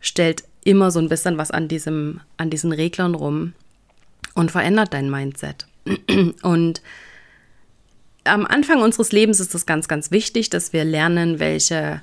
stellt 0.01 0.45
immer 0.65 0.91
so 0.91 0.99
ein 0.99 1.09
bisschen 1.09 1.39
was 1.39 1.53
an 1.53 1.69
diesem, 1.69 2.21
an 2.39 2.51
diesen 2.51 2.73
Reglern 2.73 3.15
rum 3.15 3.53
und 4.37 4.51
verändert 4.53 4.93
dein 4.95 5.11
Mindset. 5.11 5.67
Und 6.43 6.83
am 8.25 8.45
Anfang 8.47 8.83
unseres 8.83 9.13
Lebens 9.13 9.41
ist 9.41 9.55
es 9.55 9.67
ganz, 9.67 9.89
ganz 9.89 10.11
wichtig, 10.11 10.51
dass 10.51 10.73
wir 10.73 10.85
lernen, 10.85 11.39
welche, 11.39 12.03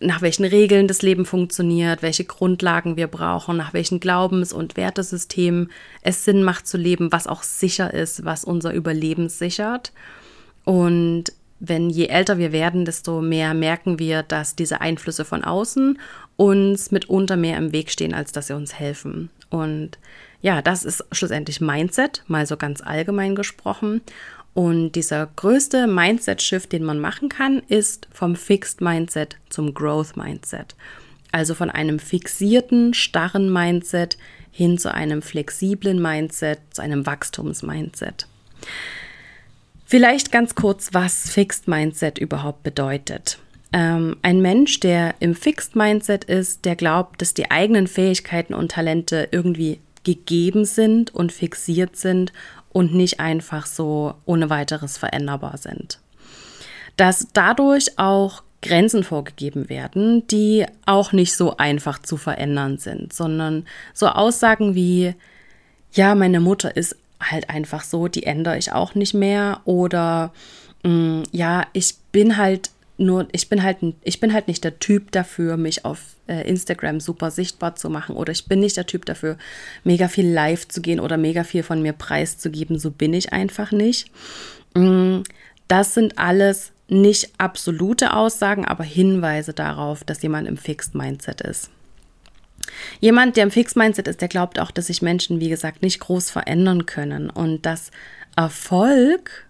nach 0.00 0.22
welchen 0.22 0.44
Regeln 0.44 0.86
das 0.88 1.02
Leben 1.02 1.24
funktioniert, 1.24 2.02
welche 2.02 2.24
Grundlagen 2.24 2.96
wir 2.96 3.06
brauchen, 3.06 3.56
nach 3.56 3.72
welchen 3.72 4.00
Glaubens- 4.00 4.52
und 4.52 4.76
Wertesystemen 4.76 5.70
es 6.02 6.24
Sinn 6.24 6.42
macht 6.42 6.66
zu 6.66 6.76
leben, 6.76 7.10
was 7.12 7.26
auch 7.26 7.42
sicher 7.42 7.94
ist, 7.94 8.24
was 8.24 8.44
unser 8.44 8.72
Überleben 8.74 9.28
sichert. 9.28 9.92
Und 10.64 11.32
wenn 11.58 11.90
je 11.90 12.06
älter 12.06 12.38
wir 12.38 12.50
werden, 12.50 12.84
desto 12.84 13.22
mehr 13.22 13.54
merken 13.54 14.00
wir, 14.00 14.24
dass 14.24 14.56
diese 14.56 14.80
Einflüsse 14.80 15.24
von 15.24 15.44
außen 15.44 15.98
uns 16.36 16.90
mitunter 16.90 17.36
mehr 17.36 17.56
im 17.56 17.72
Weg 17.72 17.90
stehen, 17.90 18.14
als 18.14 18.32
dass 18.32 18.48
sie 18.48 18.56
uns 18.56 18.74
helfen. 18.74 19.30
Und 19.48 19.98
ja, 20.42 20.60
das 20.60 20.84
ist 20.84 21.04
schlussendlich 21.12 21.60
Mindset, 21.60 22.24
mal 22.26 22.46
so 22.46 22.56
ganz 22.56 22.80
allgemein 22.82 23.34
gesprochen. 23.34 24.02
Und 24.54 24.92
dieser 24.92 25.26
größte 25.36 25.86
Mindset-Shift, 25.86 26.72
den 26.72 26.84
man 26.84 26.98
machen 26.98 27.30
kann, 27.30 27.62
ist 27.68 28.08
vom 28.12 28.36
Fixed 28.36 28.80
Mindset 28.82 29.38
zum 29.48 29.72
Growth 29.72 30.16
Mindset. 30.16 30.74
Also 31.30 31.54
von 31.54 31.70
einem 31.70 31.98
fixierten, 31.98 32.92
starren 32.92 33.50
Mindset 33.50 34.18
hin 34.50 34.76
zu 34.76 34.92
einem 34.92 35.22
flexiblen 35.22 36.02
Mindset, 36.02 36.58
zu 36.70 36.82
einem 36.82 37.06
Wachstums-Mindset. 37.06 38.26
Vielleicht 39.86 40.32
ganz 40.32 40.54
kurz, 40.54 40.90
was 40.92 41.30
Fixed 41.30 41.68
Mindset 41.68 42.18
überhaupt 42.18 42.62
bedeutet. 42.62 43.38
Ähm, 43.72 44.16
ein 44.20 44.42
Mensch, 44.42 44.80
der 44.80 45.14
im 45.20 45.34
Fixed 45.34 45.76
Mindset 45.76 46.24
ist, 46.24 46.66
der 46.66 46.76
glaubt, 46.76 47.22
dass 47.22 47.32
die 47.32 47.50
eigenen 47.50 47.86
Fähigkeiten 47.86 48.52
und 48.52 48.72
Talente 48.72 49.28
irgendwie 49.30 49.80
gegeben 50.04 50.64
sind 50.64 51.14
und 51.14 51.32
fixiert 51.32 51.96
sind 51.96 52.32
und 52.70 52.94
nicht 52.94 53.20
einfach 53.20 53.66
so 53.66 54.14
ohne 54.24 54.50
weiteres 54.50 54.98
veränderbar 54.98 55.58
sind. 55.58 55.98
Dass 56.96 57.28
dadurch 57.32 57.98
auch 57.98 58.42
Grenzen 58.62 59.02
vorgegeben 59.02 59.68
werden, 59.68 60.26
die 60.28 60.64
auch 60.86 61.12
nicht 61.12 61.34
so 61.34 61.56
einfach 61.56 61.98
zu 62.00 62.16
verändern 62.16 62.78
sind, 62.78 63.12
sondern 63.12 63.66
so 63.92 64.06
Aussagen 64.08 64.74
wie, 64.74 65.14
ja, 65.92 66.14
meine 66.14 66.40
Mutter 66.40 66.76
ist 66.76 66.96
halt 67.20 67.50
einfach 67.50 67.84
so, 67.84 68.08
die 68.08 68.24
ändere 68.24 68.58
ich 68.58 68.72
auch 68.72 68.94
nicht 68.94 69.14
mehr 69.14 69.60
oder 69.64 70.32
mm, 70.84 71.22
ja, 71.32 71.66
ich 71.72 71.96
bin 72.12 72.36
halt 72.36 72.70
nur, 73.02 73.28
ich 73.32 73.48
bin 73.48 73.62
halt, 73.62 73.78
ich 74.02 74.20
bin 74.20 74.32
halt 74.32 74.48
nicht 74.48 74.64
der 74.64 74.78
Typ 74.78 75.12
dafür, 75.12 75.56
mich 75.56 75.84
auf 75.84 76.00
äh, 76.26 76.48
Instagram 76.48 77.00
super 77.00 77.30
sichtbar 77.30 77.76
zu 77.76 77.90
machen 77.90 78.16
oder 78.16 78.32
ich 78.32 78.46
bin 78.46 78.60
nicht 78.60 78.76
der 78.76 78.86
Typ 78.86 79.04
dafür, 79.04 79.36
mega 79.84 80.08
viel 80.08 80.28
live 80.28 80.68
zu 80.68 80.80
gehen 80.80 81.00
oder 81.00 81.16
mega 81.16 81.44
viel 81.44 81.62
von 81.62 81.82
mir 81.82 81.92
preiszugeben. 81.92 82.78
So 82.78 82.90
bin 82.90 83.12
ich 83.12 83.32
einfach 83.32 83.72
nicht. 83.72 84.10
Mm, 84.74 85.20
das 85.68 85.94
sind 85.94 86.18
alles 86.18 86.72
nicht 86.88 87.30
absolute 87.38 88.14
Aussagen, 88.14 88.64
aber 88.66 88.84
Hinweise 88.84 89.52
darauf, 89.52 90.04
dass 90.04 90.22
jemand 90.22 90.46
im 90.46 90.56
Fixed 90.56 90.94
Mindset 90.94 91.40
ist. 91.40 91.70
Jemand, 93.00 93.36
der 93.36 93.44
im 93.44 93.50
Fixed 93.50 93.76
Mindset 93.76 94.08
ist, 94.08 94.20
der 94.20 94.28
glaubt 94.28 94.58
auch, 94.58 94.70
dass 94.70 94.86
sich 94.86 95.02
Menschen, 95.02 95.40
wie 95.40 95.48
gesagt, 95.48 95.82
nicht 95.82 96.00
groß 96.00 96.30
verändern 96.30 96.86
können 96.86 97.30
und 97.30 97.66
dass 97.66 97.90
Erfolg 98.36 99.46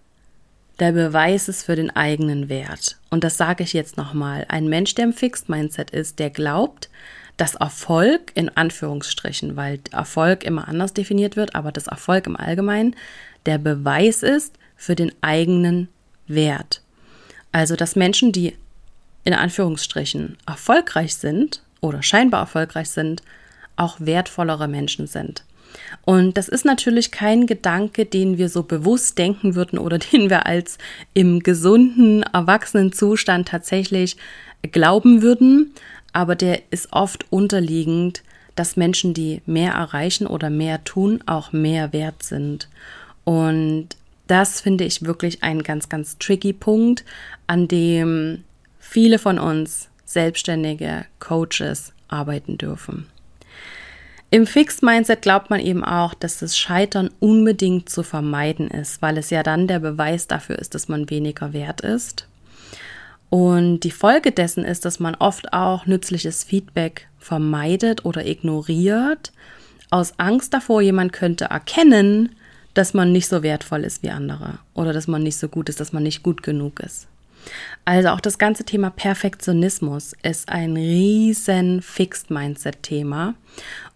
der 0.83 0.91
Beweis 0.91 1.47
ist 1.47 1.63
für 1.63 1.77
den 1.77 1.95
eigenen 1.95 2.49
Wert. 2.49 2.97
Und 3.09 3.23
das 3.23 3.37
sage 3.37 3.63
ich 3.63 3.71
jetzt 3.71 3.95
nochmal. 3.95 4.45
Ein 4.49 4.67
Mensch, 4.67 4.93
der 4.95 5.05
im 5.05 5.13
Fixed 5.13 5.47
Mindset 5.47 5.91
ist, 5.91 6.19
der 6.19 6.29
glaubt, 6.29 6.89
dass 7.37 7.55
Erfolg 7.55 8.33
in 8.35 8.49
Anführungsstrichen, 8.49 9.55
weil 9.55 9.79
Erfolg 9.93 10.43
immer 10.43 10.67
anders 10.67 10.93
definiert 10.93 11.37
wird, 11.37 11.55
aber 11.55 11.71
das 11.71 11.87
Erfolg 11.87 12.27
im 12.27 12.35
Allgemeinen 12.35 12.97
der 13.45 13.59
Beweis 13.59 14.23
ist 14.23 14.57
für 14.75 14.95
den 14.95 15.13
eigenen 15.21 15.87
Wert. 16.27 16.81
Also, 17.53 17.77
dass 17.77 17.95
Menschen, 17.95 18.33
die 18.33 18.57
in 19.23 19.33
Anführungsstrichen 19.33 20.37
erfolgreich 20.45 21.15
sind 21.15 21.63
oder 21.79 22.03
scheinbar 22.03 22.41
erfolgreich 22.41 22.89
sind, 22.89 23.23
auch 23.77 24.01
wertvollere 24.01 24.67
Menschen 24.67 25.07
sind. 25.07 25.45
Und 26.05 26.37
das 26.37 26.47
ist 26.47 26.65
natürlich 26.65 27.11
kein 27.11 27.47
Gedanke, 27.47 28.05
den 28.05 28.37
wir 28.37 28.49
so 28.49 28.63
bewusst 28.63 29.17
denken 29.17 29.55
würden 29.55 29.79
oder 29.79 29.97
den 30.11 30.29
wir 30.29 30.45
als 30.45 30.77
im 31.13 31.39
gesunden, 31.39 32.23
erwachsenen 32.23 32.91
Zustand 32.91 33.47
tatsächlich 33.47 34.17
glauben 34.71 35.21
würden, 35.21 35.73
aber 36.13 36.35
der 36.35 36.61
ist 36.71 36.89
oft 36.91 37.25
unterliegend, 37.31 38.23
dass 38.55 38.77
Menschen, 38.77 39.13
die 39.13 39.41
mehr 39.45 39.73
erreichen 39.73 40.27
oder 40.27 40.49
mehr 40.49 40.83
tun, 40.83 41.21
auch 41.25 41.51
mehr 41.51 41.91
wert 41.91 42.21
sind. 42.21 42.69
Und 43.23 43.89
das 44.27 44.61
finde 44.61 44.83
ich 44.83 45.03
wirklich 45.03 45.43
ein 45.43 45.63
ganz, 45.63 45.89
ganz 45.89 46.17
tricky 46.17 46.53
Punkt, 46.53 47.03
an 47.47 47.67
dem 47.67 48.43
viele 48.79 49.17
von 49.17 49.39
uns 49.39 49.89
selbstständige 50.05 51.05
Coaches 51.19 51.93
arbeiten 52.07 52.57
dürfen. 52.57 53.07
Im 54.33 54.47
Fixed 54.47 54.81
Mindset 54.81 55.21
glaubt 55.21 55.51
man 55.51 55.59
eben 55.59 55.85
auch, 55.85 56.15
dass 56.15 56.39
das 56.39 56.57
Scheitern 56.57 57.11
unbedingt 57.19 57.87
zu 57.87 58.01
vermeiden 58.01 58.67
ist, 58.67 58.99
weil 58.99 59.19
es 59.19 59.29
ja 59.29 59.43
dann 59.43 59.67
der 59.67 59.77
Beweis 59.77 60.25
dafür 60.25 60.57
ist, 60.57 60.73
dass 60.73 60.87
man 60.87 61.11
weniger 61.11 61.53
wert 61.53 61.81
ist. 61.81 62.25
Und 63.29 63.81
die 63.81 63.91
Folge 63.91 64.31
dessen 64.31 64.65
ist, 64.65 64.85
dass 64.85 64.99
man 64.99 65.13
oft 65.13 65.53
auch 65.53 65.85
nützliches 65.85 66.43
Feedback 66.43 67.07
vermeidet 67.19 68.05
oder 68.05 68.25
ignoriert, 68.25 69.31
aus 69.91 70.15
Angst 70.17 70.51
davor, 70.55 70.81
jemand 70.81 71.13
könnte 71.13 71.45
erkennen, 71.45 72.35
dass 72.73 72.95
man 72.95 73.11
nicht 73.11 73.27
so 73.27 73.43
wertvoll 73.43 73.83
ist 73.83 74.01
wie 74.01 74.09
andere 74.09 74.57
oder 74.73 74.93
dass 74.93 75.05
man 75.05 75.21
nicht 75.21 75.37
so 75.37 75.47
gut 75.47 75.69
ist, 75.69 75.79
dass 75.79 75.93
man 75.93 76.01
nicht 76.01 76.23
gut 76.23 76.41
genug 76.41 76.79
ist. 76.79 77.05
Also 77.85 78.09
auch 78.09 78.21
das 78.21 78.37
ganze 78.37 78.63
Thema 78.63 78.89
Perfektionismus 78.89 80.13
ist 80.23 80.49
ein 80.49 80.75
riesen 80.75 81.81
Fixed 81.81 82.31
Mindset 82.31 82.81
Thema 82.81 83.35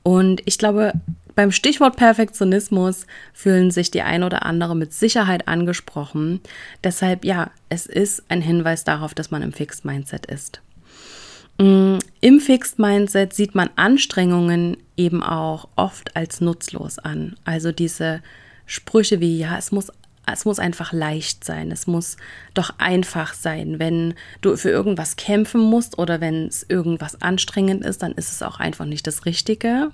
und 0.08 0.42
ich 0.46 0.58
glaube, 0.58 0.94
beim 1.36 1.52
Stichwort 1.52 1.98
Perfektionismus 1.98 3.06
fühlen 3.34 3.72
sich 3.72 3.92
die 3.92 4.04
ein 4.04 4.24
oder 4.24 4.46
andere 4.46 4.74
mit 4.74 4.94
Sicherheit 4.94 5.50
angesprochen. 5.50 6.40
Deshalb 6.82 7.26
ja, 7.26 7.52
es 7.68 7.88
ist 7.88 8.24
ein 8.30 8.42
Hinweis 8.42 8.86
darauf, 8.86 9.14
dass 9.14 9.32
man 9.32 9.42
im 9.42 9.52
Fixed 9.52 9.84
Mindset 9.84 10.26
ist. 10.28 10.62
Mm, 11.58 11.98
Im 12.22 12.40
Fixed 12.40 12.80
Mindset 12.80 13.34
sieht 13.34 13.54
man 13.54 13.70
Anstrengungen 13.76 14.78
eben 14.96 15.22
auch 15.22 15.68
oft 15.76 16.16
als 16.16 16.40
nutzlos 16.40 17.00
an. 17.00 17.36
Also 17.44 17.74
diese 17.74 18.22
Sprüche 18.66 19.20
wie, 19.20 19.38
ja, 19.38 19.58
es 19.58 19.74
muss 19.74 19.92
es 20.34 20.46
muss 20.46 20.60
einfach 20.60 20.92
leicht 20.92 21.44
sein. 21.44 21.72
Es 21.72 21.88
muss 21.88 22.18
doch 22.54 22.72
einfach 22.78 23.34
sein. 23.34 23.80
Wenn 23.80 24.14
du 24.42 24.58
für 24.58 24.70
irgendwas 24.70 25.16
kämpfen 25.16 25.62
musst 25.62 25.98
oder 25.98 26.20
wenn 26.20 26.48
es 26.48 26.66
irgendwas 26.68 27.22
anstrengend 27.22 27.86
ist, 27.86 28.04
dann 28.04 28.12
ist 28.12 28.32
es 28.32 28.44
auch 28.44 28.60
einfach 28.60 28.86
nicht 28.86 29.08
das 29.08 29.26
Richtige. 29.26 29.92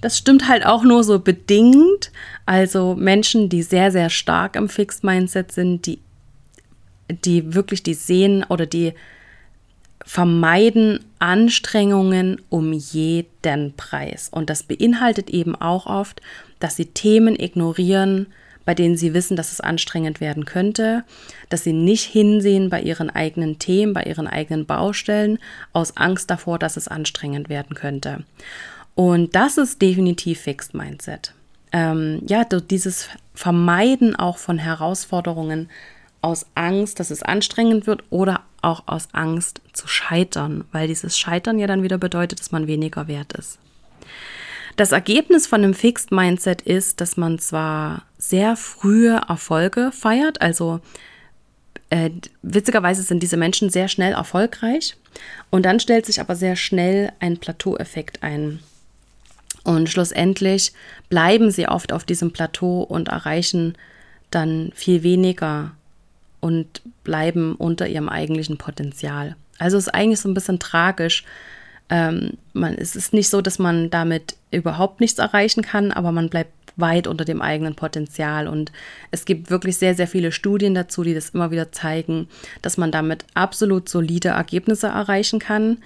Das 0.00 0.18
stimmt 0.18 0.48
halt 0.48 0.66
auch 0.66 0.82
nur 0.82 1.04
so 1.04 1.20
bedingt. 1.20 2.10
Also 2.44 2.94
Menschen, 2.96 3.48
die 3.48 3.62
sehr, 3.62 3.92
sehr 3.92 4.10
stark 4.10 4.56
im 4.56 4.68
Fixed 4.68 5.04
Mindset 5.04 5.52
sind, 5.52 5.86
die, 5.86 6.00
die 7.08 7.54
wirklich 7.54 7.82
die 7.82 7.94
sehen 7.94 8.44
oder 8.48 8.66
die 8.66 8.94
vermeiden 10.04 11.00
Anstrengungen 11.18 12.40
um 12.48 12.72
jeden 12.72 13.74
Preis. 13.76 14.28
Und 14.30 14.50
das 14.50 14.62
beinhaltet 14.62 15.30
eben 15.30 15.56
auch 15.56 15.86
oft, 15.86 16.20
dass 16.60 16.76
sie 16.76 16.86
Themen 16.86 17.38
ignorieren, 17.38 18.26
bei 18.66 18.74
denen 18.74 18.98
sie 18.98 19.14
wissen, 19.14 19.36
dass 19.36 19.52
es 19.52 19.62
anstrengend 19.62 20.20
werden 20.20 20.44
könnte, 20.44 21.04
dass 21.48 21.64
sie 21.64 21.72
nicht 21.72 22.04
hinsehen 22.04 22.68
bei 22.68 22.82
ihren 22.82 23.08
eigenen 23.08 23.58
Themen, 23.58 23.94
bei 23.94 24.02
ihren 24.02 24.26
eigenen 24.26 24.66
Baustellen, 24.66 25.38
aus 25.72 25.96
Angst 25.96 26.28
davor, 26.30 26.58
dass 26.58 26.76
es 26.76 26.88
anstrengend 26.88 27.48
werden 27.48 27.74
könnte. 27.74 28.24
Und 28.94 29.34
das 29.34 29.56
ist 29.56 29.80
definitiv 29.80 30.40
Fixed 30.40 30.74
Mindset. 30.74 31.32
Ähm, 31.72 32.20
ja, 32.26 32.44
dieses 32.44 33.08
Vermeiden 33.34 34.16
auch 34.16 34.36
von 34.36 34.58
Herausforderungen 34.58 35.70
aus 36.20 36.46
Angst, 36.54 36.98
dass 36.98 37.10
es 37.10 37.22
anstrengend 37.22 37.86
wird 37.86 38.02
oder 38.10 38.42
auch 38.62 38.82
aus 38.86 39.08
Angst 39.12 39.60
zu 39.72 39.86
scheitern, 39.86 40.64
weil 40.72 40.88
dieses 40.88 41.16
Scheitern 41.16 41.58
ja 41.58 41.66
dann 41.66 41.82
wieder 41.82 41.98
bedeutet, 41.98 42.40
dass 42.40 42.50
man 42.50 42.66
weniger 42.66 43.06
wert 43.06 43.32
ist. 43.34 43.58
Das 44.76 44.92
Ergebnis 44.92 45.46
von 45.46 45.62
einem 45.62 45.72
Fixed 45.72 46.12
Mindset 46.12 46.60
ist, 46.62 47.00
dass 47.00 47.16
man 47.16 47.38
zwar 47.38 48.02
sehr 48.28 48.56
frühe 48.56 49.20
Erfolge 49.28 49.92
feiert, 49.92 50.40
also 50.40 50.80
äh, 51.90 52.10
witzigerweise 52.42 53.02
sind 53.02 53.22
diese 53.22 53.36
Menschen 53.36 53.70
sehr 53.70 53.88
schnell 53.88 54.12
erfolgreich 54.12 54.96
und 55.50 55.64
dann 55.64 55.80
stellt 55.80 56.06
sich 56.06 56.20
aber 56.20 56.34
sehr 56.34 56.56
schnell 56.56 57.12
ein 57.20 57.38
Plateaueffekt 57.38 58.22
ein. 58.22 58.58
Und 59.62 59.88
schlussendlich 59.88 60.72
bleiben 61.08 61.50
sie 61.50 61.68
oft 61.68 61.92
auf 61.92 62.04
diesem 62.04 62.32
Plateau 62.32 62.82
und 62.82 63.08
erreichen 63.08 63.74
dann 64.30 64.72
viel 64.74 65.02
weniger 65.02 65.72
und 66.40 66.82
bleiben 67.04 67.54
unter 67.56 67.88
ihrem 67.88 68.08
eigentlichen 68.08 68.58
Potenzial. 68.58 69.36
Also 69.58 69.76
ist 69.76 69.94
eigentlich 69.94 70.20
so 70.20 70.28
ein 70.28 70.34
bisschen 70.34 70.58
tragisch, 70.58 71.24
ähm, 71.88 72.32
man, 72.52 72.74
es 72.74 72.96
ist 72.96 73.12
nicht 73.12 73.28
so, 73.28 73.40
dass 73.40 73.58
man 73.58 73.90
damit 73.90 74.36
überhaupt 74.50 75.00
nichts 75.00 75.18
erreichen 75.18 75.62
kann, 75.62 75.92
aber 75.92 76.10
man 76.10 76.28
bleibt 76.28 76.52
weit 76.76 77.06
unter 77.06 77.24
dem 77.24 77.42
eigenen 77.42 77.74
Potenzial. 77.74 78.48
Und 78.48 78.72
es 79.10 79.24
gibt 79.24 79.50
wirklich 79.50 79.76
sehr, 79.76 79.94
sehr 79.94 80.06
viele 80.06 80.32
Studien 80.32 80.74
dazu, 80.74 81.02
die 81.02 81.14
das 81.14 81.30
immer 81.30 81.50
wieder 81.50 81.72
zeigen, 81.72 82.28
dass 82.62 82.76
man 82.76 82.92
damit 82.92 83.24
absolut 83.34 83.88
solide 83.88 84.28
Ergebnisse 84.28 84.88
erreichen 84.88 85.38
kann, 85.38 85.78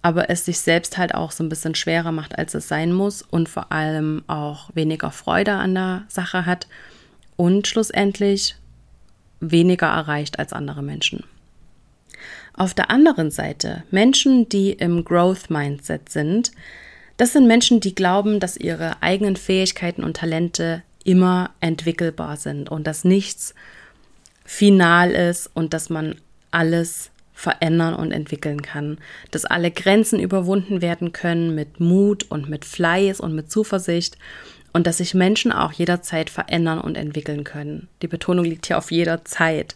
aber 0.00 0.30
es 0.30 0.44
sich 0.44 0.60
selbst 0.60 0.96
halt 0.96 1.14
auch 1.14 1.32
so 1.32 1.42
ein 1.42 1.48
bisschen 1.48 1.74
schwerer 1.74 2.12
macht, 2.12 2.38
als 2.38 2.54
es 2.54 2.68
sein 2.68 2.92
muss 2.92 3.22
und 3.22 3.48
vor 3.48 3.72
allem 3.72 4.22
auch 4.28 4.70
weniger 4.74 5.10
Freude 5.10 5.52
an 5.52 5.74
der 5.74 6.04
Sache 6.08 6.46
hat 6.46 6.68
und 7.36 7.66
schlussendlich 7.66 8.56
weniger 9.40 9.88
erreicht 9.88 10.38
als 10.38 10.52
andere 10.52 10.82
Menschen. 10.82 11.24
Auf 12.54 12.74
der 12.74 12.90
anderen 12.90 13.30
Seite, 13.30 13.84
Menschen, 13.90 14.48
die 14.48 14.72
im 14.72 15.04
Growth 15.04 15.48
Mindset 15.48 16.08
sind, 16.08 16.50
das 17.18 17.32
sind 17.32 17.46
Menschen, 17.46 17.80
die 17.80 17.94
glauben, 17.94 18.40
dass 18.40 18.56
ihre 18.56 19.02
eigenen 19.02 19.36
Fähigkeiten 19.36 20.02
und 20.04 20.16
Talente 20.16 20.82
immer 21.04 21.50
entwickelbar 21.60 22.36
sind 22.36 22.70
und 22.70 22.86
dass 22.86 23.04
nichts 23.04 23.54
final 24.44 25.10
ist 25.10 25.50
und 25.52 25.74
dass 25.74 25.90
man 25.90 26.14
alles 26.50 27.10
verändern 27.34 27.94
und 27.94 28.12
entwickeln 28.12 28.62
kann, 28.62 28.98
dass 29.30 29.44
alle 29.44 29.70
Grenzen 29.70 30.18
überwunden 30.18 30.80
werden 30.80 31.12
können 31.12 31.54
mit 31.54 31.80
Mut 31.80 32.24
und 32.30 32.48
mit 32.48 32.64
Fleiß 32.64 33.20
und 33.20 33.34
mit 33.34 33.50
Zuversicht 33.50 34.16
und 34.78 34.86
dass 34.86 34.98
sich 34.98 35.12
Menschen 35.12 35.50
auch 35.50 35.72
jederzeit 35.72 36.30
verändern 36.30 36.80
und 36.80 36.96
entwickeln 36.96 37.42
können. 37.42 37.88
Die 38.00 38.06
Betonung 38.06 38.44
liegt 38.44 38.66
hier 38.66 38.78
auf 38.78 38.92
jeder 38.92 39.24
Zeit. 39.24 39.74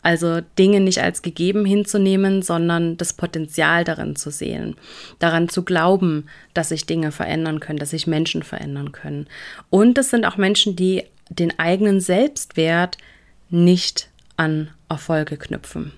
Also 0.00 0.40
Dinge 0.58 0.80
nicht 0.80 1.02
als 1.02 1.20
gegeben 1.20 1.66
hinzunehmen, 1.66 2.40
sondern 2.40 2.96
das 2.96 3.12
Potenzial 3.12 3.84
darin 3.84 4.16
zu 4.16 4.30
sehen, 4.30 4.76
daran 5.18 5.50
zu 5.50 5.64
glauben, 5.64 6.30
dass 6.54 6.70
sich 6.70 6.86
Dinge 6.86 7.12
verändern 7.12 7.60
können, 7.60 7.78
dass 7.78 7.90
sich 7.90 8.06
Menschen 8.06 8.42
verändern 8.42 8.90
können. 8.92 9.26
Und 9.68 9.98
es 9.98 10.08
sind 10.08 10.24
auch 10.24 10.38
Menschen, 10.38 10.76
die 10.76 11.04
den 11.28 11.58
eigenen 11.58 12.00
Selbstwert 12.00 12.96
nicht 13.50 14.08
an 14.38 14.70
Erfolge 14.88 15.36
knüpfen. 15.36 15.92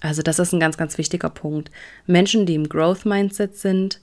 Also 0.00 0.22
das 0.22 0.38
ist 0.38 0.54
ein 0.54 0.60
ganz, 0.60 0.78
ganz 0.78 0.96
wichtiger 0.96 1.28
Punkt. 1.28 1.70
Menschen, 2.06 2.46
die 2.46 2.54
im 2.54 2.70
Growth 2.70 3.04
Mindset 3.04 3.58
sind, 3.58 4.00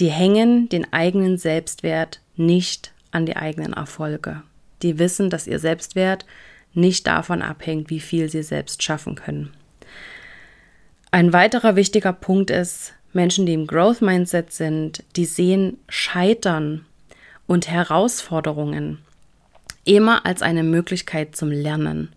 die 0.00 0.10
hängen 0.10 0.68
den 0.68 0.92
eigenen 0.92 1.36
Selbstwert 1.38 2.20
nicht 2.36 2.92
an 3.10 3.26
die 3.26 3.36
eigenen 3.36 3.74
Erfolge. 3.74 4.42
Die 4.82 4.98
wissen, 4.98 5.30
dass 5.30 5.46
ihr 5.46 5.58
Selbstwert 5.58 6.24
nicht 6.72 7.06
davon 7.06 7.42
abhängt, 7.42 7.90
wie 7.90 8.00
viel 8.00 8.30
sie 8.30 8.42
selbst 8.42 8.82
schaffen 8.82 9.14
können. 9.14 9.52
Ein 11.10 11.32
weiterer 11.32 11.76
wichtiger 11.76 12.12
Punkt 12.12 12.50
ist, 12.50 12.94
Menschen, 13.12 13.44
die 13.44 13.54
im 13.54 13.66
Growth 13.66 14.00
Mindset 14.00 14.52
sind, 14.52 15.02
die 15.16 15.24
sehen 15.24 15.78
Scheitern 15.88 16.86
und 17.46 17.68
Herausforderungen 17.68 18.98
immer 19.84 20.24
als 20.24 20.40
eine 20.40 20.62
Möglichkeit 20.62 21.34
zum 21.34 21.50
Lernen 21.50 22.10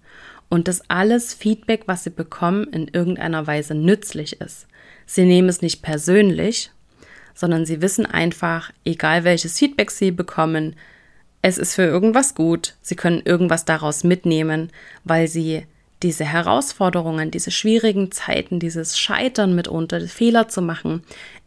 und 0.49 0.67
dass 0.67 0.87
alles 0.89 1.33
Feedback, 1.33 1.83
was 1.87 2.03
sie 2.03 2.11
bekommen, 2.11 2.65
in 2.65 2.87
irgendeiner 2.87 3.47
Weise 3.47 3.73
nützlich 3.73 4.39
ist. 4.39 4.67
Sie 5.07 5.25
nehmen 5.25 5.49
es 5.49 5.63
nicht 5.63 5.81
persönlich, 5.81 6.69
sondern 7.33 7.65
sie 7.65 7.81
wissen 7.81 8.05
einfach, 8.05 8.71
egal 8.85 9.23
welches 9.23 9.57
Feedback 9.57 9.91
sie 9.91 10.11
bekommen, 10.11 10.75
es 11.41 11.57
ist 11.57 11.75
für 11.75 11.83
irgendwas 11.83 12.35
gut, 12.35 12.75
sie 12.81 12.95
können 12.95 13.21
irgendwas 13.25 13.65
daraus 13.65 14.03
mitnehmen, 14.03 14.71
weil 15.03 15.27
sie 15.27 15.65
diese 16.01 16.25
Herausforderungen, 16.25 17.31
diese 17.31 17.51
schwierigen 17.51 18.11
Zeiten, 18.11 18.59
dieses 18.59 18.97
Scheitern 18.97 19.55
mitunter, 19.55 20.01
Fehler 20.01 20.47
zu 20.47 20.61
machen, 20.61 21.03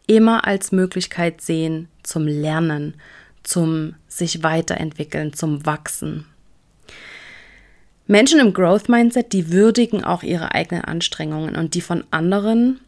immer 0.07 0.47
als 0.47 0.73
Möglichkeit 0.73 1.41
sehen 1.41 1.89
zum 2.03 2.27
Lernen, 2.27 2.95
zum 3.43 3.95
sich 4.09 4.43
weiterentwickeln, 4.43 5.33
zum 5.33 5.67
Wachsen. 5.67 6.27
Menschen 8.07 8.39
im 8.39 8.53
Growth 8.53 8.89
Mindset, 8.89 9.33
die 9.33 9.51
würdigen 9.51 10.05
auch 10.05 10.23
ihre 10.23 10.53
eigenen 10.55 10.85
Anstrengungen 10.85 11.57
und 11.57 11.75
die 11.75 11.81
von 11.81 12.05
anderen 12.11 12.81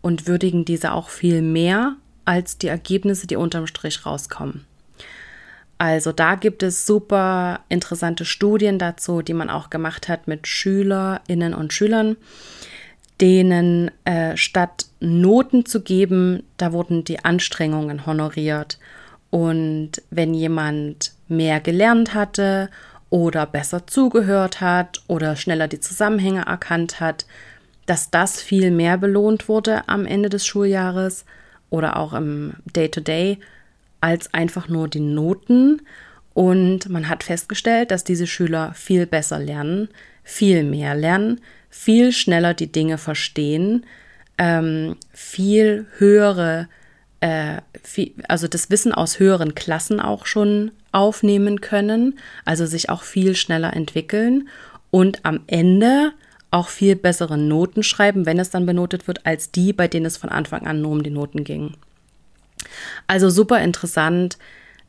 und 0.00 0.26
würdigen 0.26 0.64
diese 0.64 0.92
auch 0.92 1.08
viel 1.08 1.42
mehr 1.42 1.96
als 2.24 2.58
die 2.58 2.68
Ergebnisse, 2.68 3.26
die 3.26 3.36
unterm 3.36 3.66
Strich 3.66 4.04
rauskommen. 4.06 4.64
Also 5.78 6.12
da 6.12 6.36
gibt 6.36 6.62
es 6.62 6.86
super 6.86 7.60
interessante 7.68 8.24
Studien 8.24 8.78
dazu, 8.78 9.22
die 9.22 9.34
man 9.34 9.50
auch 9.50 9.70
gemacht 9.70 10.08
hat 10.08 10.28
mit 10.28 10.46
Schülerinnen 10.46 11.52
und 11.52 11.72
Schülern, 11.72 12.16
denen 13.20 13.90
äh, 14.04 14.36
statt 14.36 14.86
Noten 15.00 15.66
zu 15.66 15.82
geben, 15.82 16.44
da 16.56 16.72
wurden 16.72 17.04
die 17.04 17.24
Anstrengungen 17.24 18.06
honoriert. 18.06 18.78
Und 19.30 20.02
wenn 20.10 20.32
jemand 20.32 21.12
mehr 21.28 21.60
gelernt 21.60 22.14
hatte 22.14 22.70
oder 23.10 23.46
besser 23.46 23.86
zugehört 23.86 24.60
hat 24.60 25.02
oder 25.08 25.36
schneller 25.36 25.68
die 25.68 25.80
Zusammenhänge 25.80 26.46
erkannt 26.46 27.00
hat, 27.00 27.26
dass 27.86 28.10
das 28.10 28.40
viel 28.40 28.70
mehr 28.70 28.96
belohnt 28.96 29.48
wurde 29.48 29.88
am 29.88 30.06
Ende 30.06 30.28
des 30.28 30.46
Schuljahres 30.46 31.24
oder 31.74 31.96
auch 31.96 32.12
im 32.12 32.54
Day-to-Day 32.64 33.32
-Day 33.32 33.38
als 34.00 34.32
einfach 34.32 34.68
nur 34.68 34.86
die 34.86 35.00
Noten. 35.00 35.82
Und 36.34 36.88
man 36.88 37.08
hat 37.08 37.24
festgestellt, 37.24 37.90
dass 37.90 38.04
diese 38.04 38.26
Schüler 38.26 38.72
viel 38.74 39.06
besser 39.06 39.38
lernen, 39.38 39.88
viel 40.22 40.62
mehr 40.62 40.94
lernen, 40.94 41.40
viel 41.70 42.12
schneller 42.12 42.54
die 42.54 42.70
Dinge 42.70 42.98
verstehen, 42.98 43.84
ähm, 44.38 44.96
viel 45.12 45.86
höhere, 45.98 46.68
äh, 47.20 47.62
viel, 47.82 48.12
also 48.28 48.46
das 48.46 48.70
Wissen 48.70 48.92
aus 48.92 49.18
höheren 49.18 49.54
Klassen 49.54 50.00
auch 50.00 50.26
schon 50.26 50.70
aufnehmen 50.92 51.60
können, 51.60 52.18
also 52.44 52.66
sich 52.66 52.90
auch 52.90 53.02
viel 53.02 53.34
schneller 53.34 53.74
entwickeln 53.74 54.48
und 54.90 55.24
am 55.24 55.40
Ende 55.46 56.12
auch 56.54 56.68
viel 56.68 56.94
bessere 56.94 57.36
Noten 57.36 57.82
schreiben, 57.82 58.26
wenn 58.26 58.38
es 58.38 58.50
dann 58.50 58.64
benotet 58.64 59.08
wird, 59.08 59.26
als 59.26 59.50
die, 59.50 59.72
bei 59.72 59.88
denen 59.88 60.06
es 60.06 60.16
von 60.16 60.30
Anfang 60.30 60.66
an 60.66 60.80
nur 60.80 60.92
um 60.92 61.02
die 61.02 61.10
Noten 61.10 61.42
ging. 61.42 61.74
Also 63.08 63.28
super 63.28 63.60
interessant. 63.60 64.38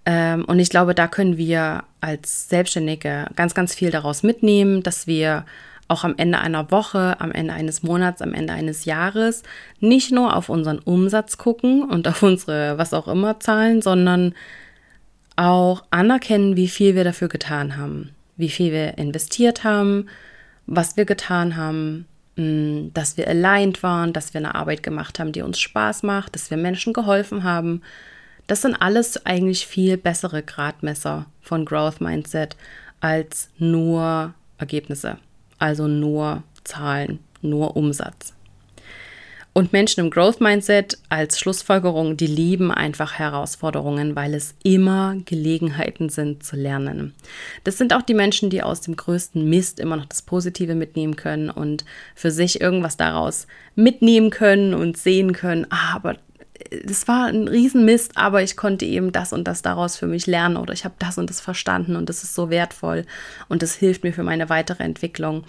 Ähm, 0.06 0.46
und 0.46 0.60
ich 0.60 0.70
glaube, 0.70 0.94
da 0.94 1.08
können 1.08 1.38
wir 1.38 1.84
als 2.02 2.50
Selbstständige 2.50 3.26
ganz, 3.36 3.56
ganz 3.56 3.74
viel 3.74 3.90
daraus 3.90 4.22
mitnehmen, 4.22 4.84
dass 4.84 5.08
wir 5.08 5.44
auch 5.88 6.04
am 6.04 6.14
Ende 6.18 6.38
einer 6.38 6.70
Woche, 6.70 7.20
am 7.20 7.32
Ende 7.32 7.54
eines 7.54 7.82
Monats, 7.82 8.22
am 8.22 8.36
Ende 8.36 8.54
eines 8.54 8.86
Jahres 8.86 9.42
nicht 9.80 10.12
nur 10.12 10.36
auf 10.36 10.50
unseren 10.50 10.78
Umsatz 10.78 11.38
gucken 11.38 11.84
und 11.84 12.08
auf 12.08 12.22
unsere 12.22 12.78
was 12.78 12.94
auch 12.94 13.08
immer 13.08 13.40
Zahlen, 13.40 13.82
sondern 13.82 14.36
auch 15.36 15.84
anerkennen, 15.90 16.56
wie 16.56 16.68
viel 16.68 16.94
wir 16.94 17.04
dafür 17.04 17.28
getan 17.28 17.76
haben, 17.76 18.12
wie 18.38 18.50
viel 18.50 18.72
wir 18.72 19.00
investiert 19.00 19.64
haben, 19.64 20.08
was 20.68 20.98
wir 20.98 21.06
getan 21.06 21.56
haben, 21.56 22.06
mm, 22.36 22.90
dass 22.94 23.18
wir 23.18 23.28
aligned 23.28 23.84
waren, 23.84 24.14
dass 24.14 24.34
wir 24.34 24.40
eine 24.40 24.56
Arbeit 24.56 24.84
gemacht 24.84 25.20
haben, 25.20 25.32
die 25.32 25.42
uns 25.42 25.60
Spaß 25.60 26.04
macht, 26.04 26.36
dass 26.36 26.50
wir 26.50 26.58
Menschen 26.58 26.94
geholfen 26.94 27.44
haben. 27.44 27.82
Das 28.48 28.62
sind 28.62 28.76
alles 28.76 29.26
eigentlich 29.26 29.66
viel 29.66 29.98
bessere 29.98 30.44
Gradmesser 30.44 31.26
von 31.42 31.66
Growth 31.66 32.02
Mindset 32.02 32.56
als 33.00 33.50
nur 33.58 34.34
Ergebnisse, 34.58 35.18
also 35.58 35.88
nur 35.88 36.44
Zahlen, 36.64 37.20
nur 37.42 37.76
Umsatz. 37.76 38.34
Und 39.58 39.72
Menschen 39.72 40.02
im 40.02 40.10
Growth 40.10 40.42
Mindset 40.42 40.98
als 41.08 41.40
Schlussfolgerung, 41.40 42.18
die 42.18 42.28
lieben 42.28 42.74
einfach 42.74 43.14
Herausforderungen, 43.14 44.14
weil 44.14 44.34
es 44.34 44.54
immer 44.64 45.16
Gelegenheiten 45.24 46.10
sind 46.10 46.44
zu 46.44 46.58
lernen. 46.58 47.14
Das 47.64 47.78
sind 47.78 47.94
auch 47.94 48.02
die 48.02 48.16
Menschen, 48.16 48.50
die 48.50 48.62
aus 48.62 48.82
dem 48.82 48.98
größten 48.98 49.50
Mist 49.50 49.80
immer 49.80 49.96
noch 49.96 50.08
das 50.08 50.24
Positive 50.24 50.76
mitnehmen 50.76 51.16
können 51.16 51.50
und 51.50 51.86
für 52.16 52.32
sich 52.32 52.60
irgendwas 52.60 52.98
daraus 52.98 53.48
mitnehmen 53.76 54.30
können 54.30 54.74
und 54.74 54.98
sehen 54.98 55.32
können, 55.32 55.68
ah, 55.70 55.96
aber 55.96 56.18
das 56.84 57.08
war 57.08 57.28
ein 57.28 57.48
Riesenmist, 57.48 58.18
aber 58.18 58.44
ich 58.44 58.58
konnte 58.58 58.84
eben 58.84 59.14
das 59.14 59.32
und 59.32 59.48
das 59.48 59.62
daraus 59.62 59.96
für 59.96 60.08
mich 60.08 60.28
lernen 60.28 60.58
oder 60.58 60.74
ich 60.74 60.84
habe 60.84 60.96
das 61.00 61.18
und 61.18 61.30
das 61.30 61.40
verstanden 61.40 61.96
und 61.96 62.10
das 62.10 62.24
ist 62.24 62.36
so 62.36 62.50
wertvoll 62.50 63.06
und 63.48 63.62
das 63.62 63.76
hilft 63.76 64.04
mir 64.04 64.12
für 64.12 64.24
meine 64.24 64.50
weitere 64.50 64.84
Entwicklung. 64.84 65.46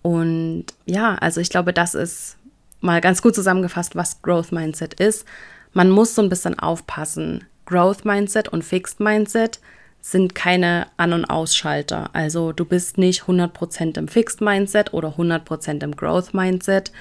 Und 0.00 0.66
ja, 0.86 1.16
also 1.16 1.40
ich 1.40 1.50
glaube, 1.50 1.72
das 1.72 1.94
ist 1.94 2.36
mal 2.82 3.00
ganz 3.00 3.22
gut 3.22 3.34
zusammengefasst, 3.34 3.96
was 3.96 4.22
Growth 4.22 4.52
Mindset 4.52 4.94
ist. 4.94 5.24
Man 5.72 5.90
muss 5.90 6.14
so 6.14 6.22
ein 6.22 6.28
bisschen 6.28 6.58
aufpassen. 6.58 7.44
Growth 7.66 8.04
Mindset 8.04 8.48
und 8.48 8.64
Fixed 8.64 9.00
Mindset 9.00 9.60
sind 10.00 10.34
keine 10.34 10.88
An- 10.96 11.12
und 11.12 11.24
Ausschalter. 11.24 12.10
Also 12.12 12.52
du 12.52 12.64
bist 12.64 12.98
nicht 12.98 13.22
100% 13.22 13.96
im 13.98 14.08
Fixed 14.08 14.40
Mindset 14.40 14.92
oder 14.92 15.16
100% 15.16 15.82
im 15.82 15.96
Growth 15.96 16.34
Mindset. 16.34 16.92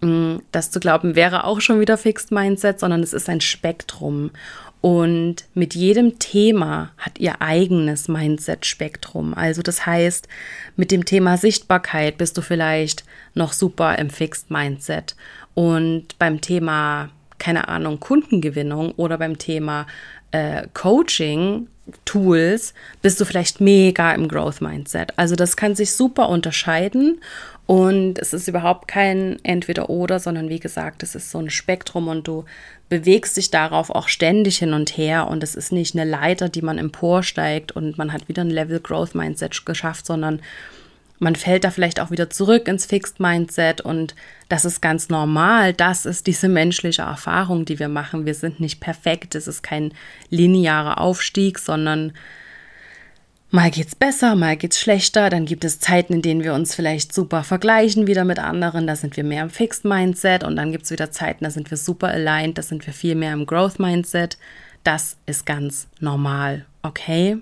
Mm, 0.00 0.36
das 0.50 0.70
zu 0.70 0.80
glauben 0.80 1.14
wäre 1.14 1.44
auch 1.44 1.60
schon 1.60 1.80
wieder 1.80 1.98
Fixed 1.98 2.32
Mindset, 2.32 2.80
sondern 2.80 3.02
es 3.02 3.12
ist 3.12 3.28
ein 3.28 3.42
Spektrum. 3.42 4.30
Und 4.80 5.44
mit 5.52 5.74
jedem 5.74 6.18
Thema 6.18 6.92
hat 6.96 7.18
ihr 7.18 7.42
eigenes 7.42 8.08
Mindset-Spektrum. 8.08 9.34
Also 9.34 9.60
das 9.60 9.84
heißt, 9.84 10.26
mit 10.76 10.90
dem 10.90 11.04
Thema 11.04 11.36
Sichtbarkeit 11.36 12.16
bist 12.16 12.38
du 12.38 12.42
vielleicht 12.42 13.04
noch 13.34 13.52
super 13.52 13.98
im 13.98 14.10
Fixed 14.10 14.50
Mindset. 14.50 15.16
Und 15.54 16.18
beim 16.18 16.40
Thema, 16.40 17.10
keine 17.38 17.68
Ahnung, 17.68 18.00
Kundengewinnung 18.00 18.92
oder 18.92 19.18
beim 19.18 19.38
Thema 19.38 19.86
äh, 20.30 20.66
Coaching, 20.74 21.68
Tools, 22.04 22.72
bist 23.02 23.20
du 23.20 23.24
vielleicht 23.24 23.60
mega 23.60 24.12
im 24.12 24.28
Growth 24.28 24.60
Mindset. 24.60 25.12
Also 25.16 25.34
das 25.34 25.56
kann 25.56 25.74
sich 25.74 25.92
super 25.92 26.28
unterscheiden 26.28 27.20
und 27.66 28.18
es 28.18 28.32
ist 28.32 28.48
überhaupt 28.48 28.88
kein 28.88 29.38
Entweder-Oder, 29.44 30.18
sondern 30.18 30.48
wie 30.48 30.58
gesagt, 30.58 31.02
es 31.02 31.14
ist 31.14 31.30
so 31.30 31.38
ein 31.38 31.50
Spektrum 31.50 32.08
und 32.08 32.26
du 32.26 32.44
bewegst 32.88 33.36
dich 33.36 33.50
darauf 33.50 33.90
auch 33.90 34.08
ständig 34.08 34.58
hin 34.58 34.72
und 34.72 34.96
her 34.96 35.28
und 35.28 35.42
es 35.42 35.54
ist 35.54 35.70
nicht 35.70 35.94
eine 35.94 36.08
Leiter, 36.08 36.48
die 36.48 36.62
man 36.62 36.78
emporsteigt 36.78 37.72
und 37.72 37.96
man 37.96 38.12
hat 38.12 38.28
wieder 38.28 38.42
ein 38.42 38.50
Level 38.50 38.80
Growth 38.80 39.14
Mindset 39.14 39.64
geschafft, 39.64 40.06
sondern 40.06 40.42
man 41.20 41.36
fällt 41.36 41.64
da 41.64 41.70
vielleicht 41.70 42.00
auch 42.00 42.10
wieder 42.10 42.30
zurück 42.30 42.66
ins 42.66 42.86
Fixed 42.86 43.20
Mindset 43.20 43.82
und 43.82 44.14
das 44.48 44.64
ist 44.64 44.80
ganz 44.80 45.10
normal. 45.10 45.74
Das 45.74 46.06
ist 46.06 46.26
diese 46.26 46.48
menschliche 46.48 47.02
Erfahrung, 47.02 47.66
die 47.66 47.78
wir 47.78 47.88
machen. 47.88 48.26
Wir 48.26 48.34
sind 48.34 48.58
nicht 48.58 48.80
perfekt. 48.80 49.34
Es 49.34 49.46
ist 49.46 49.62
kein 49.62 49.92
linearer 50.30 51.00
Aufstieg, 51.00 51.58
sondern 51.58 52.12
Mal 53.52 53.72
geht's 53.72 53.96
besser, 53.96 54.36
mal 54.36 54.56
geht's 54.56 54.78
schlechter, 54.78 55.28
dann 55.28 55.44
gibt 55.44 55.64
es 55.64 55.80
Zeiten, 55.80 56.12
in 56.12 56.22
denen 56.22 56.44
wir 56.44 56.54
uns 56.54 56.72
vielleicht 56.72 57.12
super 57.12 57.42
vergleichen 57.42 58.06
wieder 58.06 58.24
mit 58.24 58.38
anderen, 58.38 58.86
da 58.86 58.94
sind 58.94 59.16
wir 59.16 59.24
mehr 59.24 59.42
im 59.42 59.50
Fixed 59.50 59.84
Mindset 59.84 60.44
und 60.44 60.54
dann 60.54 60.70
gibt 60.70 60.84
es 60.84 60.92
wieder 60.92 61.10
Zeiten, 61.10 61.42
da 61.42 61.50
sind 61.50 61.68
wir 61.68 61.76
super 61.76 62.06
aligned, 62.10 62.58
da 62.58 62.62
sind 62.62 62.86
wir 62.86 62.94
viel 62.94 63.16
mehr 63.16 63.32
im 63.32 63.46
Growth 63.46 63.80
Mindset. 63.80 64.38
Das 64.84 65.16
ist 65.26 65.46
ganz 65.46 65.88
normal, 65.98 66.64
okay? 66.82 67.38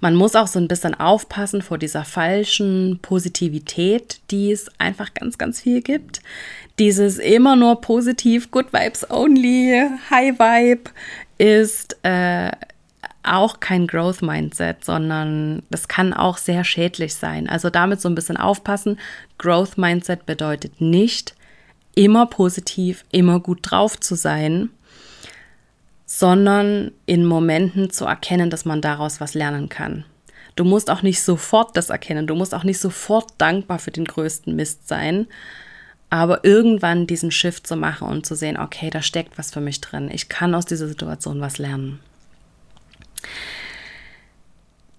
Man 0.00 0.14
muss 0.14 0.34
auch 0.34 0.46
so 0.46 0.58
ein 0.58 0.68
bisschen 0.68 0.94
aufpassen 0.94 1.62
vor 1.62 1.78
dieser 1.78 2.04
falschen 2.04 2.98
Positivität, 3.00 4.20
die 4.30 4.52
es 4.52 4.70
einfach 4.78 5.14
ganz, 5.14 5.38
ganz 5.38 5.60
viel 5.60 5.82
gibt. 5.82 6.20
Dieses 6.78 7.18
immer 7.18 7.56
nur 7.56 7.80
positiv, 7.80 8.50
Good 8.50 8.72
Vibes 8.72 9.10
Only, 9.10 9.82
High 10.10 10.38
Vibe 10.38 10.90
ist 11.38 11.96
äh, 12.02 12.50
auch 13.22 13.60
kein 13.60 13.86
Growth 13.86 14.22
Mindset, 14.22 14.84
sondern 14.84 15.62
das 15.70 15.88
kann 15.88 16.12
auch 16.12 16.38
sehr 16.38 16.64
schädlich 16.64 17.14
sein. 17.14 17.48
Also 17.48 17.70
damit 17.70 18.00
so 18.00 18.08
ein 18.08 18.14
bisschen 18.14 18.36
aufpassen. 18.36 18.98
Growth 19.38 19.76
Mindset 19.78 20.26
bedeutet 20.26 20.80
nicht, 20.80 21.34
immer 21.94 22.26
positiv, 22.26 23.04
immer 23.10 23.40
gut 23.40 23.60
drauf 23.62 23.98
zu 23.98 24.14
sein, 24.14 24.70
sondern 26.06 26.92
in 27.04 27.24
Momenten 27.24 27.90
zu 27.90 28.04
erkennen, 28.04 28.48
dass 28.48 28.64
man 28.64 28.80
daraus 28.80 29.20
was 29.20 29.34
lernen 29.34 29.68
kann. 29.68 30.04
Du 30.54 30.64
musst 30.64 30.88
auch 30.88 31.02
nicht 31.02 31.20
sofort 31.20 31.76
das 31.76 31.90
erkennen, 31.90 32.26
du 32.26 32.34
musst 32.34 32.54
auch 32.54 32.64
nicht 32.64 32.80
sofort 32.80 33.32
dankbar 33.38 33.78
für 33.78 33.90
den 33.90 34.06
größten 34.06 34.54
Mist 34.54 34.88
sein, 34.88 35.26
aber 36.08 36.44
irgendwann 36.44 37.06
diesen 37.06 37.32
Shift 37.32 37.66
zu 37.66 37.76
machen 37.76 38.08
und 38.08 38.24
zu 38.24 38.36
sehen, 38.36 38.56
okay, 38.56 38.88
da 38.88 39.02
steckt 39.02 39.36
was 39.36 39.52
für 39.52 39.60
mich 39.60 39.80
drin, 39.80 40.08
ich 40.10 40.28
kann 40.28 40.54
aus 40.54 40.64
dieser 40.64 40.88
Situation 40.88 41.40
was 41.40 41.58
lernen. 41.58 42.00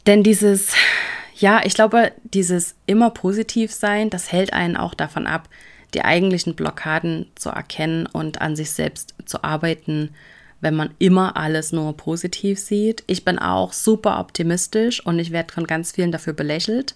Denn 0.06 0.24
dieses, 0.24 0.74
ja, 1.36 1.62
ich 1.66 1.74
glaube, 1.74 2.12
dieses 2.24 2.76
immer 2.86 3.10
positiv 3.10 3.74
sein, 3.74 4.10
das 4.10 4.32
hält 4.32 4.54
einen 4.54 4.78
auch 4.78 4.94
davon 4.94 5.26
ab, 5.26 5.50
die 5.94 6.04
eigentlichen 6.04 6.56
Blockaden 6.56 7.32
zu 7.36 7.50
erkennen 7.50 8.06
und 8.06 8.42
an 8.42 8.56
sich 8.56 8.72
selbst 8.72 9.16
zu 9.26 9.44
arbeiten, 9.44 10.14
wenn 10.62 10.76
man 10.76 10.94
immer 11.00 11.38
alles 11.38 11.72
nur 11.72 11.96
positiv 11.96 12.60
sieht. 12.60 13.04
Ich 13.08 13.24
bin 13.24 13.40
auch 13.40 13.74
super 13.74 14.20
optimistisch 14.20 15.06
und 15.06 15.20
ich 15.20 15.32
werde 15.32 15.54
von 15.54 15.68
ganz 15.68 15.92
vielen 15.92 16.12
dafür 16.12 16.34
belächelt. 16.34 16.96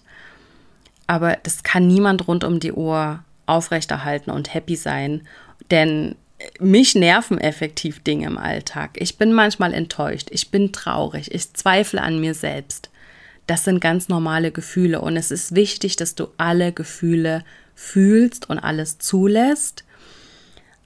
Aber 1.06 1.36
das 1.42 1.62
kann 1.62 1.86
niemand 1.86 2.26
rund 2.26 2.44
um 2.44 2.60
die 2.60 2.72
Uhr 2.72 3.22
aufrechterhalten 3.46 4.30
und 4.30 4.52
happy 4.54 4.76
sein. 4.76 5.22
Denn 5.70 6.16
mich 6.58 6.94
nerven 6.94 7.38
effektiv 7.38 8.02
Dinge 8.02 8.26
im 8.26 8.38
Alltag. 8.38 8.90
Ich 8.94 9.16
bin 9.16 9.32
manchmal 9.32 9.74
enttäuscht, 9.74 10.28
ich 10.30 10.50
bin 10.50 10.72
traurig, 10.72 11.32
ich 11.32 11.52
zweifle 11.54 12.02
an 12.02 12.20
mir 12.20 12.34
selbst. 12.34 12.90
Das 13.46 13.64
sind 13.64 13.80
ganz 13.80 14.08
normale 14.08 14.50
Gefühle 14.50 15.00
und 15.00 15.16
es 15.16 15.30
ist 15.30 15.54
wichtig, 15.54 15.96
dass 15.96 16.14
du 16.14 16.28
alle 16.36 16.72
Gefühle 16.72 17.44
fühlst 17.74 18.48
und 18.50 18.58
alles 18.58 18.98
zulässt 18.98 19.84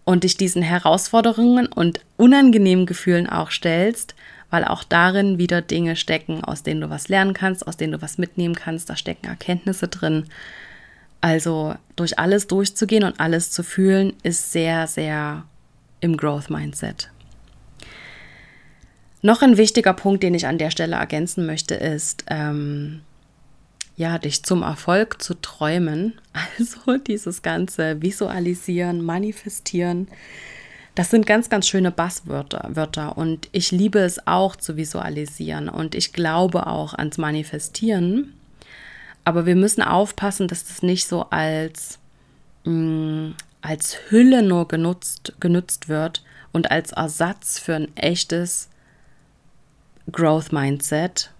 und 0.07 0.25
dich 0.25 0.37
diesen 0.37 0.63
Herausforderungen 0.63 1.67
und 1.67 2.01
unangenehmen 2.17 2.87
Gefühlen 2.87 3.29
auch 3.29 3.51
stellst, 3.51 4.15
weil 4.49 4.65
auch 4.65 4.85
darin 4.85 5.37
wieder 5.37 5.61
Dinge 5.61 5.97
stecken, 5.97 6.43
aus 6.45 6.63
denen 6.63 6.81
du 6.81 6.89
was 6.89 7.09
lernen 7.09 7.35
kannst, 7.35 7.67
aus 7.67 7.77
denen 7.77 7.93
du 7.93 8.01
was 8.01 8.17
mitnehmen 8.17 8.55
kannst, 8.55 8.89
da 8.89 8.97
stecken 8.97 9.27
Erkenntnisse 9.27 9.89
drin. 9.89 10.27
Also 11.21 11.75
durch 11.97 12.21
alles 12.21 12.47
durchzugehen 12.47 13.03
und 13.03 13.19
alles 13.19 13.51
zu 13.51 13.65
fühlen, 13.65 14.15
ist 14.23 14.53
sehr, 14.53 14.87
sehr 14.87 15.45
im 16.01 16.17
Growth 16.17 16.51
Mindset. 16.51 17.11
Noch 19.23 19.43
ein 19.43 19.57
wichtiger 19.57 19.93
Punkt, 19.93 20.23
den 20.23 20.35
ich 20.35 20.47
an 20.47 20.59
der 20.59 20.71
Stelle 20.71 20.97
ergänzen 20.97 21.47
möchte, 21.47 21.75
ist, 21.75 22.25
ähm, 22.29 23.01
ja, 23.97 24.19
dich 24.19 24.43
zum 24.43 24.63
Erfolg 24.63 25.23
zu 25.23 25.35
träumen. 25.41 26.21
Also 26.59 26.99
dieses 26.99 27.43
ganze 27.43 28.03
Visualisieren, 28.03 29.03
Manifestieren. 29.03 30.09
Das 30.95 31.11
sind 31.11 31.27
ganz, 31.27 31.51
ganz 31.51 31.69
schöne 31.69 31.91
Basswörter 31.91 32.71
Wörter. 32.75 33.19
und 33.19 33.49
ich 33.53 33.71
liebe 33.71 33.99
es 33.99 34.27
auch 34.27 34.57
zu 34.57 34.77
visualisieren 34.77 35.69
und 35.69 35.95
ich 35.95 36.13
glaube 36.13 36.67
auch 36.67 36.95
ans 36.95 37.19
Manifestieren. 37.19 38.33
Aber 39.25 39.45
wir 39.45 39.57
müssen 39.57 39.83
aufpassen, 39.83 40.49
dass 40.49 40.65
das 40.65 40.83
nicht 40.83 41.07
so 41.07 41.29
als, 41.31 41.99
mh, 42.65 42.73
mm, 42.73 43.35
als 43.61 43.99
Hülle 44.09 44.43
nur 44.43 44.69
genutzt, 44.69 45.35
genutzt 45.41 45.89
wird 45.89 46.23
und 46.53 46.71
als 46.71 46.93
Ersatz 46.93 47.59
für 47.59 47.75
ein 47.75 47.95
echtes 47.97 48.69
Growth 50.11 50.53
Mindset. 50.53 51.31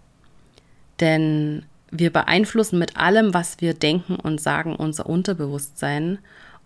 Denn 1.01 1.65
wir 1.99 2.13
beeinflussen 2.13 2.79
mit 2.79 2.97
allem, 2.97 3.35
was 3.35 3.61
wir 3.61 3.75
denken 3.75 4.17
und 4.17 4.41
sagen, 4.41 4.75
unser 4.77 5.07
Unterbewusstsein. 5.07 6.19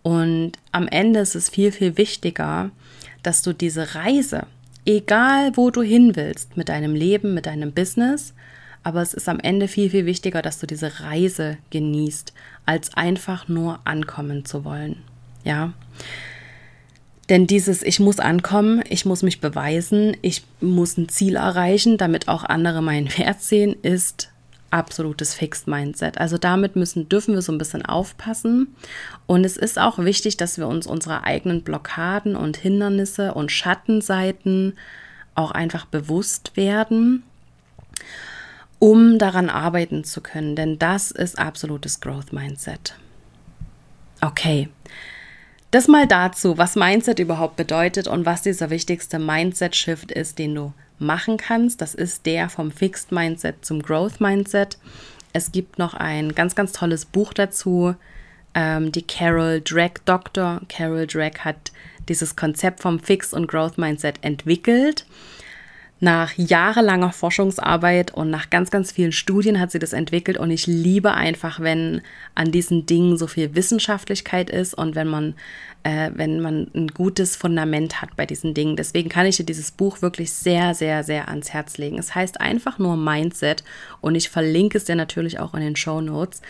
Und 0.03 0.53
am 0.73 0.89
Ende 0.89 1.21
ist 1.21 1.35
es 1.35 1.51
viel, 1.51 1.73
viel 1.73 1.97
wichtiger, 1.97 2.71
dass 3.23 3.43
du 3.43 3.53
diese 3.53 3.95
Reise, 3.95 4.47
egal 4.87 5.57
wo 5.57 5.71
du 5.71 5.83
hin 5.83 6.17
willst, 6.17 6.57
mit 6.57 6.69
deinem 6.69 6.95
Leben, 6.95 7.35
mit 7.35 7.47
deinem 7.47 7.73
Business, 7.73 8.35
aber 8.83 9.03
es 9.03 9.13
ist 9.13 9.29
am 9.29 9.41
Ende 9.41 9.69
viel, 9.69 9.91
viel 9.91 10.07
wichtiger, 10.07 10.41
dass 10.41 10.59
du 10.59 10.67
diese 10.67 11.01
Reise 11.01 11.59
genießt, 11.71 12.33
als 12.65 12.95
einfach 12.95 13.47
nur 13.49 13.81
ankommen 13.85 14.45
zu 14.45 14.65
wollen. 14.65 15.03
Ja. 15.45 15.75
Denn 17.29 17.47
dieses 17.47 17.83
Ich 17.83 18.01
muss 18.01 18.19
ankommen, 18.19 18.83
ich 18.89 19.05
muss 19.05 19.23
mich 19.23 19.41
beweisen, 19.41 20.17
ich 20.23 20.45
muss 20.61 20.97
ein 20.97 21.09
Ziel 21.09 21.37
erreichen, 21.37 21.99
damit 21.99 22.29
auch 22.29 22.43
andere 22.43 22.83
meinen 22.83 23.17
Wert 23.19 23.43
sehen, 23.43 23.77
ist 23.83 24.30
absolutes 24.71 25.35
Fixed 25.35 25.67
Mindset. 25.67 26.19
Also 26.19 26.39
damit 26.39 26.77
müssen, 26.77 27.09
dürfen 27.09 27.35
wir 27.35 27.43
so 27.43 27.53
ein 27.53 27.59
bisschen 27.59 27.85
aufpassen. 27.85 28.75
Und 29.27 29.45
es 29.45 29.57
ist 29.57 29.79
auch 29.79 29.99
wichtig, 29.99 30.37
dass 30.37 30.59
wir 30.59 30.69
uns 30.69 30.87
unserer 30.87 31.25
eigenen 31.25 31.63
Blockaden 31.63 32.37
und 32.37 32.57
Hindernisse 32.57 33.35
und 33.35 33.53
Schattenseiten 33.53 34.79
auch 35.35 35.51
einfach 35.51 35.87
bewusst 35.87 36.57
werden, 36.57 37.23
um 38.79 39.19
daran 39.19 39.51
arbeiten 39.51 40.05
zu 40.05 40.21
können. 40.21 40.57
Denn 40.57 40.79
das 40.79 41.11
ist 41.11 41.39
absolutes 41.39 42.01
Growth 42.01 42.33
Mindset. 42.33 42.95
Okay. 44.21 44.69
Das 45.71 45.87
mal 45.87 46.07
dazu, 46.07 46.59
was 46.59 46.75
Mindset 46.75 47.21
überhaupt 47.21 47.57
bedeutet 47.57 48.09
und 48.09 48.27
was 48.27 48.43
dieser 48.43 48.71
wichtigste 48.71 49.21
Mindset-Shift 49.21 50.11
ist, 50.11 50.39
den 50.39 50.55
du 50.55 50.73
machen 51.01 51.37
kannst. 51.37 51.81
Das 51.81 51.95
ist 51.95 52.27
der 52.27 52.49
vom 52.49 52.71
Fixed 52.71 53.13
Mindset 53.13 53.65
zum 53.65 53.83
Growth 53.83 54.21
Mindset. 54.21 54.79
Es 55.33 55.53
gibt 55.53 55.79
noch 55.79 55.95
ein 55.95 56.35
ganz, 56.35 56.55
ganz 56.55 56.73
tolles 56.73 57.05
Buch 57.05 57.33
dazu. 57.33 57.95
Ähm, 58.55 58.93
die 58.93 59.07
Carol 59.07 59.61
Drake 59.61 60.01
Doctor. 60.05 60.61
Carol 60.69 61.07
Drake 61.07 61.45
hat 61.45 61.73
dieses 62.09 62.37
Konzept 62.37 62.81
vom 62.81 62.99
Fixed 62.99 63.33
und 63.33 63.47
Growth 63.47 63.79
Mindset 63.79 64.17
entwickelt. 64.23 65.07
Nach 66.03 66.33
jahrelanger 66.39 67.13
Forschungsarbeit 67.13 68.15
und 68.15 68.31
nach 68.31 68.49
ganz, 68.49 68.71
ganz 68.71 68.91
vielen 68.91 69.13
Studien 69.13 69.61
hat 69.61 69.71
sie 69.71 69.79
das 69.79 69.93
entwickelt 69.93 70.39
und 70.39 70.51
ich 70.51 70.67
liebe 70.67 71.13
einfach, 71.13 71.61
wenn 71.61 72.01
an 72.35 72.51
diesen 72.51 72.87
Dingen 72.87 73.19
so 73.19 73.27
viel 73.27 73.55
Wissenschaftlichkeit 73.55 74.49
ist 74.49 74.73
und 74.73 74.95
wenn 74.95 75.09
man, 75.09 75.35
äh, 75.83 76.11
wenn 76.15 76.41
man 76.41 76.71
ein 76.75 76.89
gutes 76.89 77.37
Fundament 77.37 78.01
hat 78.01 78.17
bei 78.17 78.25
diesen 78.25 78.55
Dingen. 78.55 78.77
Deswegen 78.77 79.11
kann 79.11 79.27
ich 79.27 79.37
dir 79.37 79.45
dieses 79.45 79.73
Buch 79.73 80.01
wirklich 80.01 80.33
sehr, 80.33 80.73
sehr, 80.73 81.05
sehr 81.05 81.29
ans 81.29 81.53
Herz 81.53 81.77
legen. 81.77 81.99
Es 81.99 82.15
heißt 82.15 82.41
einfach 82.41 82.79
nur 82.79 82.97
Mindset 82.97 83.63
und 84.01 84.15
ich 84.15 84.31
verlinke 84.31 84.79
es 84.79 84.85
dir 84.85 84.97
natürlich 84.97 85.39
auch 85.39 85.53
in 85.53 85.61
den 85.61 85.77
Show 85.77 86.01
Notes. 86.01 86.41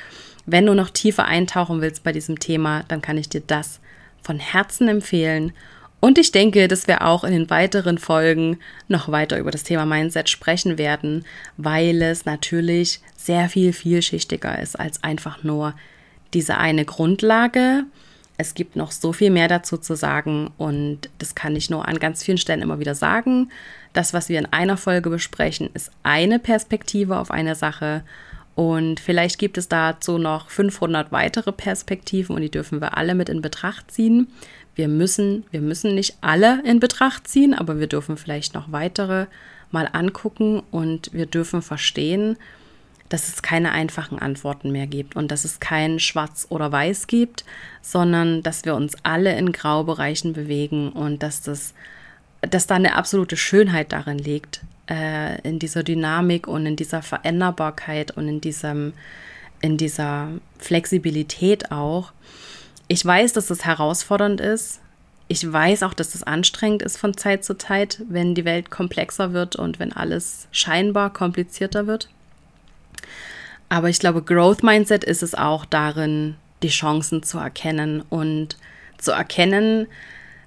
Wenn 0.47 0.67
du 0.67 0.75
noch 0.75 0.91
tiefer 0.91 1.25
eintauchen 1.25 1.81
willst 1.81 2.05
bei 2.05 2.13
diesem 2.13 2.39
Thema, 2.39 2.85
dann 2.87 3.03
kann 3.03 3.19
ich 3.19 3.29
dir 3.29 3.43
das 3.45 3.81
von 4.23 4.39
Herzen 4.39 4.87
empfehlen. 4.87 5.53
Und 6.01 6.17
ich 6.17 6.33
denke, 6.33 6.67
dass 6.67 6.89
wir 6.89 7.07
auch 7.07 7.25
in 7.25 7.33
den 7.33 7.51
weiteren 7.51 7.99
Folgen 7.99 8.59
noch 8.89 9.11
weiter 9.11 9.39
über 9.39 9.51
das 9.51 9.65
Thema 9.65 9.85
Mindset 9.85 10.31
sprechen 10.31 10.79
werden, 10.79 11.27
weil 11.59 12.01
es 12.01 12.25
natürlich 12.25 13.01
sehr 13.17 13.51
viel 13.51 13.75
vielschichtiger 13.75 14.59
ist 14.59 14.81
als 14.81 15.05
einfach 15.05 15.45
nur 15.45 15.75
diese 16.33 16.57
eine 16.57 16.87
Grundlage. 16.87 17.85
Es 18.39 18.55
gibt 18.55 18.77
noch 18.77 18.93
so 18.93 19.13
viel 19.13 19.31
mehr 19.31 19.49
dazu 19.49 19.77
zu 19.77 19.95
sagen 19.95 20.51
und 20.57 21.11
das 21.19 21.35
kann 21.35 21.55
ich 21.55 21.69
nur 21.69 21.87
an 21.87 21.99
ganz 21.99 22.25
vielen 22.25 22.39
Stellen 22.39 22.63
immer 22.63 22.79
wieder 22.79 22.95
sagen. 22.95 23.51
Das, 23.93 24.15
was 24.15 24.31
wir 24.31 24.39
in 24.39 24.47
einer 24.47 24.79
Folge 24.79 25.11
besprechen, 25.11 25.69
ist 25.75 25.91
eine 26.03 26.39
Perspektive 26.39 27.19
auf 27.19 27.31
eine 27.31 27.55
Sache 27.55 28.03
und 28.55 29.01
vielleicht 29.01 29.39
gibt 29.39 29.57
es 29.57 29.69
dazu 29.69 30.19
noch 30.19 30.51
500 30.51 31.13
weitere 31.13 31.53
Perspektiven 31.53 32.35
und 32.37 32.43
die 32.43 32.51
dürfen 32.51 32.81
wir 32.81 32.97
alle 32.97 33.15
mit 33.15 33.29
in 33.29 33.41
Betracht 33.41 33.91
ziehen. 33.91 34.29
Wir 34.75 34.89
müssen, 34.89 35.45
wir 35.51 35.61
müssen 35.61 35.95
nicht 35.95 36.17
alle 36.21 36.63
in 36.65 36.81
Betracht 36.81 37.29
ziehen, 37.29 37.55
aber 37.55 37.79
wir 37.79 37.87
dürfen 37.87 38.17
vielleicht 38.17 38.55
noch 38.55 38.73
weitere 38.73 39.27
mal 39.71 39.89
angucken 39.93 40.63
und 40.71 41.13
wir 41.13 41.27
dürfen 41.27 41.63
verstehen, 41.63 42.37
dass 43.09 43.29
es 43.29 43.43
keine 43.43 43.73
einfachen 43.73 44.19
Antworten 44.19 44.71
mehr 44.71 44.87
gibt 44.87 45.17
und 45.17 45.31
dass 45.31 45.45
es 45.45 45.61
kein 45.61 45.99
Schwarz 45.99 46.47
oder 46.49 46.71
Weiß 46.71 47.09
gibt, 47.09 47.45
sondern 47.83 48.43
dass 48.43 48.65
wir 48.65 48.75
uns 48.75 48.95
alle 49.03 49.37
in 49.37 49.53
Graubereichen 49.53 50.33
bewegen 50.33 50.91
und 50.91 51.23
dass 51.23 51.43
das, 51.43 51.75
dass 52.41 52.69
da 52.69 52.77
eine 52.77 52.95
absolute 52.95 53.37
Schönheit 53.37 53.93
darin 53.93 54.19
liegt, 54.19 54.61
äh, 54.89 55.41
in 55.43 55.59
dieser 55.59 55.83
Dynamik 55.83 56.47
und 56.47 56.67
in 56.67 56.77
dieser 56.77 57.03
Veränderbarkeit 57.03 58.17
und 58.17 58.29
in 58.29 58.41
diesem, 58.41 58.93
in 59.61 59.77
dieser 59.77 60.29
Flexibilität 60.59 61.73
auch. 61.73 62.13
Ich 62.93 63.07
weiß, 63.07 63.35
dass 63.35 63.51
es 63.51 63.65
herausfordernd 63.65 64.41
ist. 64.41 64.81
ich 65.29 65.53
weiß 65.53 65.85
auch, 65.85 65.95
dass 65.95 66.17
es 66.17 66.25
anstrengend 66.25 66.83
ist 66.83 66.97
von 66.97 67.17
Zeit 67.17 67.45
zu 67.45 67.57
Zeit, 67.57 68.03
wenn 68.09 68.35
die 68.35 68.45
Welt 68.45 68.69
komplexer 68.69 69.33
wird 69.33 69.55
und 69.55 69.79
wenn 69.79 69.93
alles 69.93 70.49
scheinbar 70.51 71.13
komplizierter 71.13 71.87
wird. 71.87 72.09
Aber 73.69 73.89
ich 73.89 74.01
glaube, 74.01 74.23
Growth 74.23 74.65
Mindset 74.65 75.05
ist 75.05 75.23
es 75.23 75.37
auch 75.37 75.65
darin, 75.67 76.35
die 76.65 76.69
Chancen 76.69 77.23
zu 77.23 77.39
erkennen 77.39 78.03
und 78.11 78.57
zu 78.99 79.13
erkennen, 79.13 79.87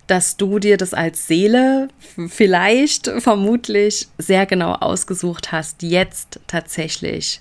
dass 0.08 0.36
du 0.36 0.60
dir 0.60 0.76
das 0.76 0.94
als 0.94 1.28
Seele 1.28 1.88
vielleicht, 2.28 3.08
vermutlich 3.20 4.10
sehr 4.18 4.46
genau 4.46 4.74
ausgesucht 4.74 5.54
hast, 5.54 5.82
jetzt 5.82 6.42
tatsächlich 6.48 7.40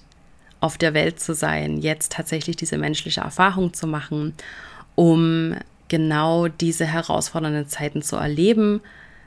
auf 0.60 0.78
der 0.78 0.94
Welt 0.94 1.18
zu 1.18 1.34
sein, 1.34 1.78
jetzt 1.78 2.12
tatsächlich 2.12 2.54
diese 2.54 2.78
menschliche 2.78 3.22
Erfahrung 3.22 3.74
zu 3.74 3.88
machen, 3.88 4.34
um 4.94 5.54
genau 5.88 6.48
diese 6.48 6.86
herausfordernden 6.86 7.68
Zeiten 7.68 8.02
zu 8.02 8.16
erleben, 8.16 8.80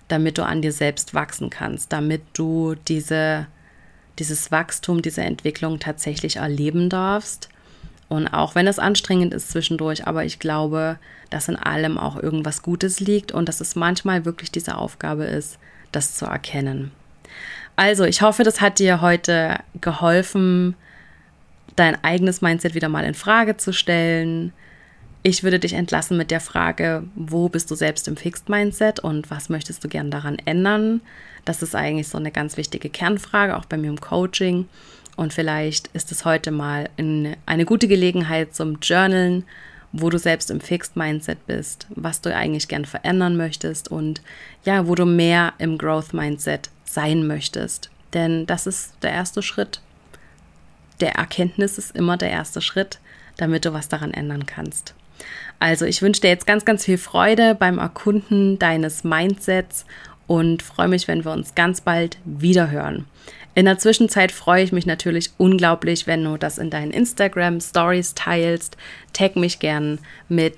damit 0.08 0.38
du 0.38 0.46
an 0.46 0.62
dir 0.62 0.72
selbst 0.72 1.14
wachsen 1.14 1.50
kannst, 1.50 1.94
damit 1.94 2.22
du 2.34 2.76
diese, 2.88 3.48
dieses 4.20 4.52
Wachstum, 4.52 5.02
diese 5.02 5.22
Entwicklung 5.22 5.80
tatsächlich 5.80 6.38
erleben 6.38 6.90
darfst. 6.90 7.50
Und 8.08 8.28
auch 8.28 8.54
wenn 8.54 8.68
es 8.68 8.80
anstrengend 8.80 9.34
ist 9.34 9.50
zwischendurch, 9.50 10.06
aber 10.06 10.26
ich 10.26 10.40
glaube, 10.40 10.98
dass 11.30 11.50
in 11.50 11.56
allem 11.56 11.98
auch 11.98 12.16
irgendwas 12.16 12.62
Gutes 12.62 13.00
liegt 13.00 13.32
und 13.32 13.50
dass 13.50 13.62
es 13.62 13.76
manchmal 13.76 14.26
wirklich 14.26 14.52
diese 14.52 14.78
Aufgabe 14.78 15.26
ist, 15.26 15.58
das 15.92 16.16
zu 16.16 16.26
erkennen. 16.26 16.92
Also, 17.76 18.06
ich 18.06 18.22
hoffe, 18.22 18.44
das 18.44 18.62
hat 18.62 18.80
dir 18.80 19.02
heute 19.02 19.60
geholfen, 19.82 20.76
dein 21.76 22.02
eigenes 22.04 22.42
Mindset 22.42 22.74
wieder 22.74 22.90
mal 22.90 23.04
in 23.04 23.16
Frage 23.16 23.58
zu 23.58 23.74
stellen, 23.74 24.54
ich 25.28 25.42
würde 25.42 25.58
dich 25.58 25.74
entlassen 25.74 26.18
mit 26.18 26.30
der 26.30 26.40
Frage, 26.40 27.04
wo 27.16 27.50
bist 27.50 27.72
du 27.72 27.76
selbst 27.76 28.08
im 28.08 28.16
Fixed 28.16 28.48
Mindset 28.48 29.00
und 29.00 29.32
was 29.32 29.50
möchtest 29.50 29.84
du 29.84 29.88
gern 29.88 30.12
daran 30.12 30.38
ändern? 30.46 31.02
Das 31.46 31.64
ist 31.64 31.74
eigentlich 31.74 32.10
so 32.10 32.20
eine 32.20 32.30
ganz 32.30 32.58
wichtige 32.58 32.90
Kernfrage, 32.92 33.58
auch 33.58 33.66
bei 33.66 33.76
mir 33.76 33.90
im 33.90 34.00
Coaching. 34.00 34.70
Und 35.16 35.34
vielleicht 35.34 35.88
ist 35.94 36.12
es 36.12 36.26
heute 36.26 36.52
mal 36.52 36.92
eine 36.98 37.66
gute 37.66 37.88
Gelegenheit 37.88 38.54
zum 38.54 38.78
Journalen, 38.84 39.46
wo 39.92 40.12
du 40.12 40.20
selbst 40.20 40.52
im 40.52 40.62
Fixed 40.62 40.96
Mindset 40.96 41.48
bist, 41.48 41.88
was 41.90 42.22
du 42.22 42.32
eigentlich 42.32 42.68
gern 42.68 42.86
verändern 42.86 43.36
möchtest 43.36 43.90
und 43.90 44.22
ja, 44.64 44.88
wo 44.88 44.94
du 44.94 45.06
mehr 45.06 45.54
im 45.58 45.80
Growth 45.80 46.14
Mindset 46.14 46.70
sein 46.84 47.26
möchtest. 47.26 47.90
Denn 48.14 48.46
das 48.46 48.68
ist 48.68 48.94
der 49.02 49.10
erste 49.10 49.42
Schritt. 49.42 49.82
Der 51.02 51.16
Erkenntnis 51.16 51.80
ist 51.80 51.96
immer 51.96 52.16
der 52.16 52.30
erste 52.30 52.62
Schritt, 52.62 53.00
damit 53.38 53.66
du 53.66 53.74
was 53.74 53.88
daran 53.88 54.14
ändern 54.14 54.46
kannst. 54.46 54.94
Also 55.60 55.86
ich 55.86 56.02
wünsche 56.02 56.22
dir 56.22 56.30
jetzt 56.30 56.48
ganz, 56.48 56.66
ganz 56.66 56.86
viel 56.86 56.98
Freude 56.98 57.56
beim 57.56 57.78
Erkunden 57.78 58.60
deines 58.60 59.04
Mindsets 59.04 59.86
und 60.28 60.62
freue 60.62 60.88
mich, 60.88 61.08
wenn 61.08 61.24
wir 61.24 61.32
uns 61.32 61.56
ganz 61.56 61.82
bald 61.82 62.18
wieder 62.26 62.72
hören. 62.72 63.06
In 63.54 63.66
der 63.66 63.78
Zwischenzeit 63.78 64.34
freue 64.34 64.64
ich 64.64 64.74
mich 64.74 64.86
natürlich 64.86 65.32
unglaublich, 65.38 66.08
wenn 66.08 66.24
du 66.24 66.38
das 66.38 66.58
in 66.58 66.70
deinen 66.70 66.92
Instagram 66.92 67.62
Stories 67.62 68.14
teilst. 68.14 68.76
Tag 69.14 69.38
mich 69.38 69.60
gern 69.60 70.00
mit 70.28 70.58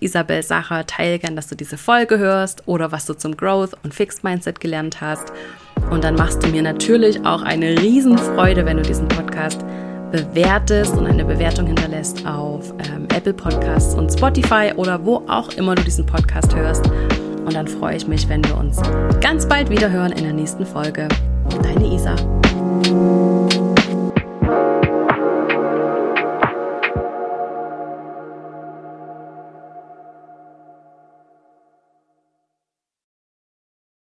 Isabel 0.00 0.42
Sacher, 0.42 0.86
teile 0.86 1.18
gern, 1.18 1.36
dass 1.36 1.48
du 1.48 1.54
diese 1.54 1.76
Folge 1.76 2.16
hörst 2.16 2.66
oder 2.66 2.92
was 2.92 3.04
du 3.04 3.12
zum 3.12 3.36
Growth 3.36 3.74
und 3.82 3.92
Fixed 3.92 4.24
Mindset 4.24 4.60
gelernt 4.60 5.02
hast. 5.02 5.30
Und 5.90 6.04
dann 6.04 6.14
machst 6.14 6.42
du 6.42 6.48
mir 6.48 6.62
natürlich 6.62 7.20
auch 7.26 7.42
eine 7.42 7.78
Riesenfreude, 7.78 8.64
wenn 8.64 8.78
du 8.78 8.82
diesen 8.82 9.08
Podcast 9.08 9.62
bewertest 10.10 10.96
und 10.96 11.06
eine 11.06 11.24
Bewertung 11.24 11.66
hinterlässt 11.66 12.26
auf 12.26 12.72
ähm, 12.90 13.06
Apple 13.14 13.34
Podcasts 13.34 13.94
und 13.94 14.12
Spotify 14.12 14.72
oder 14.76 15.04
wo 15.04 15.22
auch 15.26 15.52
immer 15.54 15.74
du 15.74 15.82
diesen 15.82 16.06
Podcast 16.06 16.54
hörst. 16.54 16.86
Und 17.44 17.54
dann 17.54 17.68
freue 17.68 17.96
ich 17.96 18.06
mich, 18.08 18.28
wenn 18.28 18.44
wir 18.44 18.56
uns 18.56 18.80
ganz 19.20 19.46
bald 19.46 19.70
wieder 19.70 19.90
hören 19.90 20.12
in 20.12 20.24
der 20.24 20.32
nächsten 20.32 20.66
Folge. 20.66 21.08
Deine 21.62 21.86
Isa. 21.86 22.16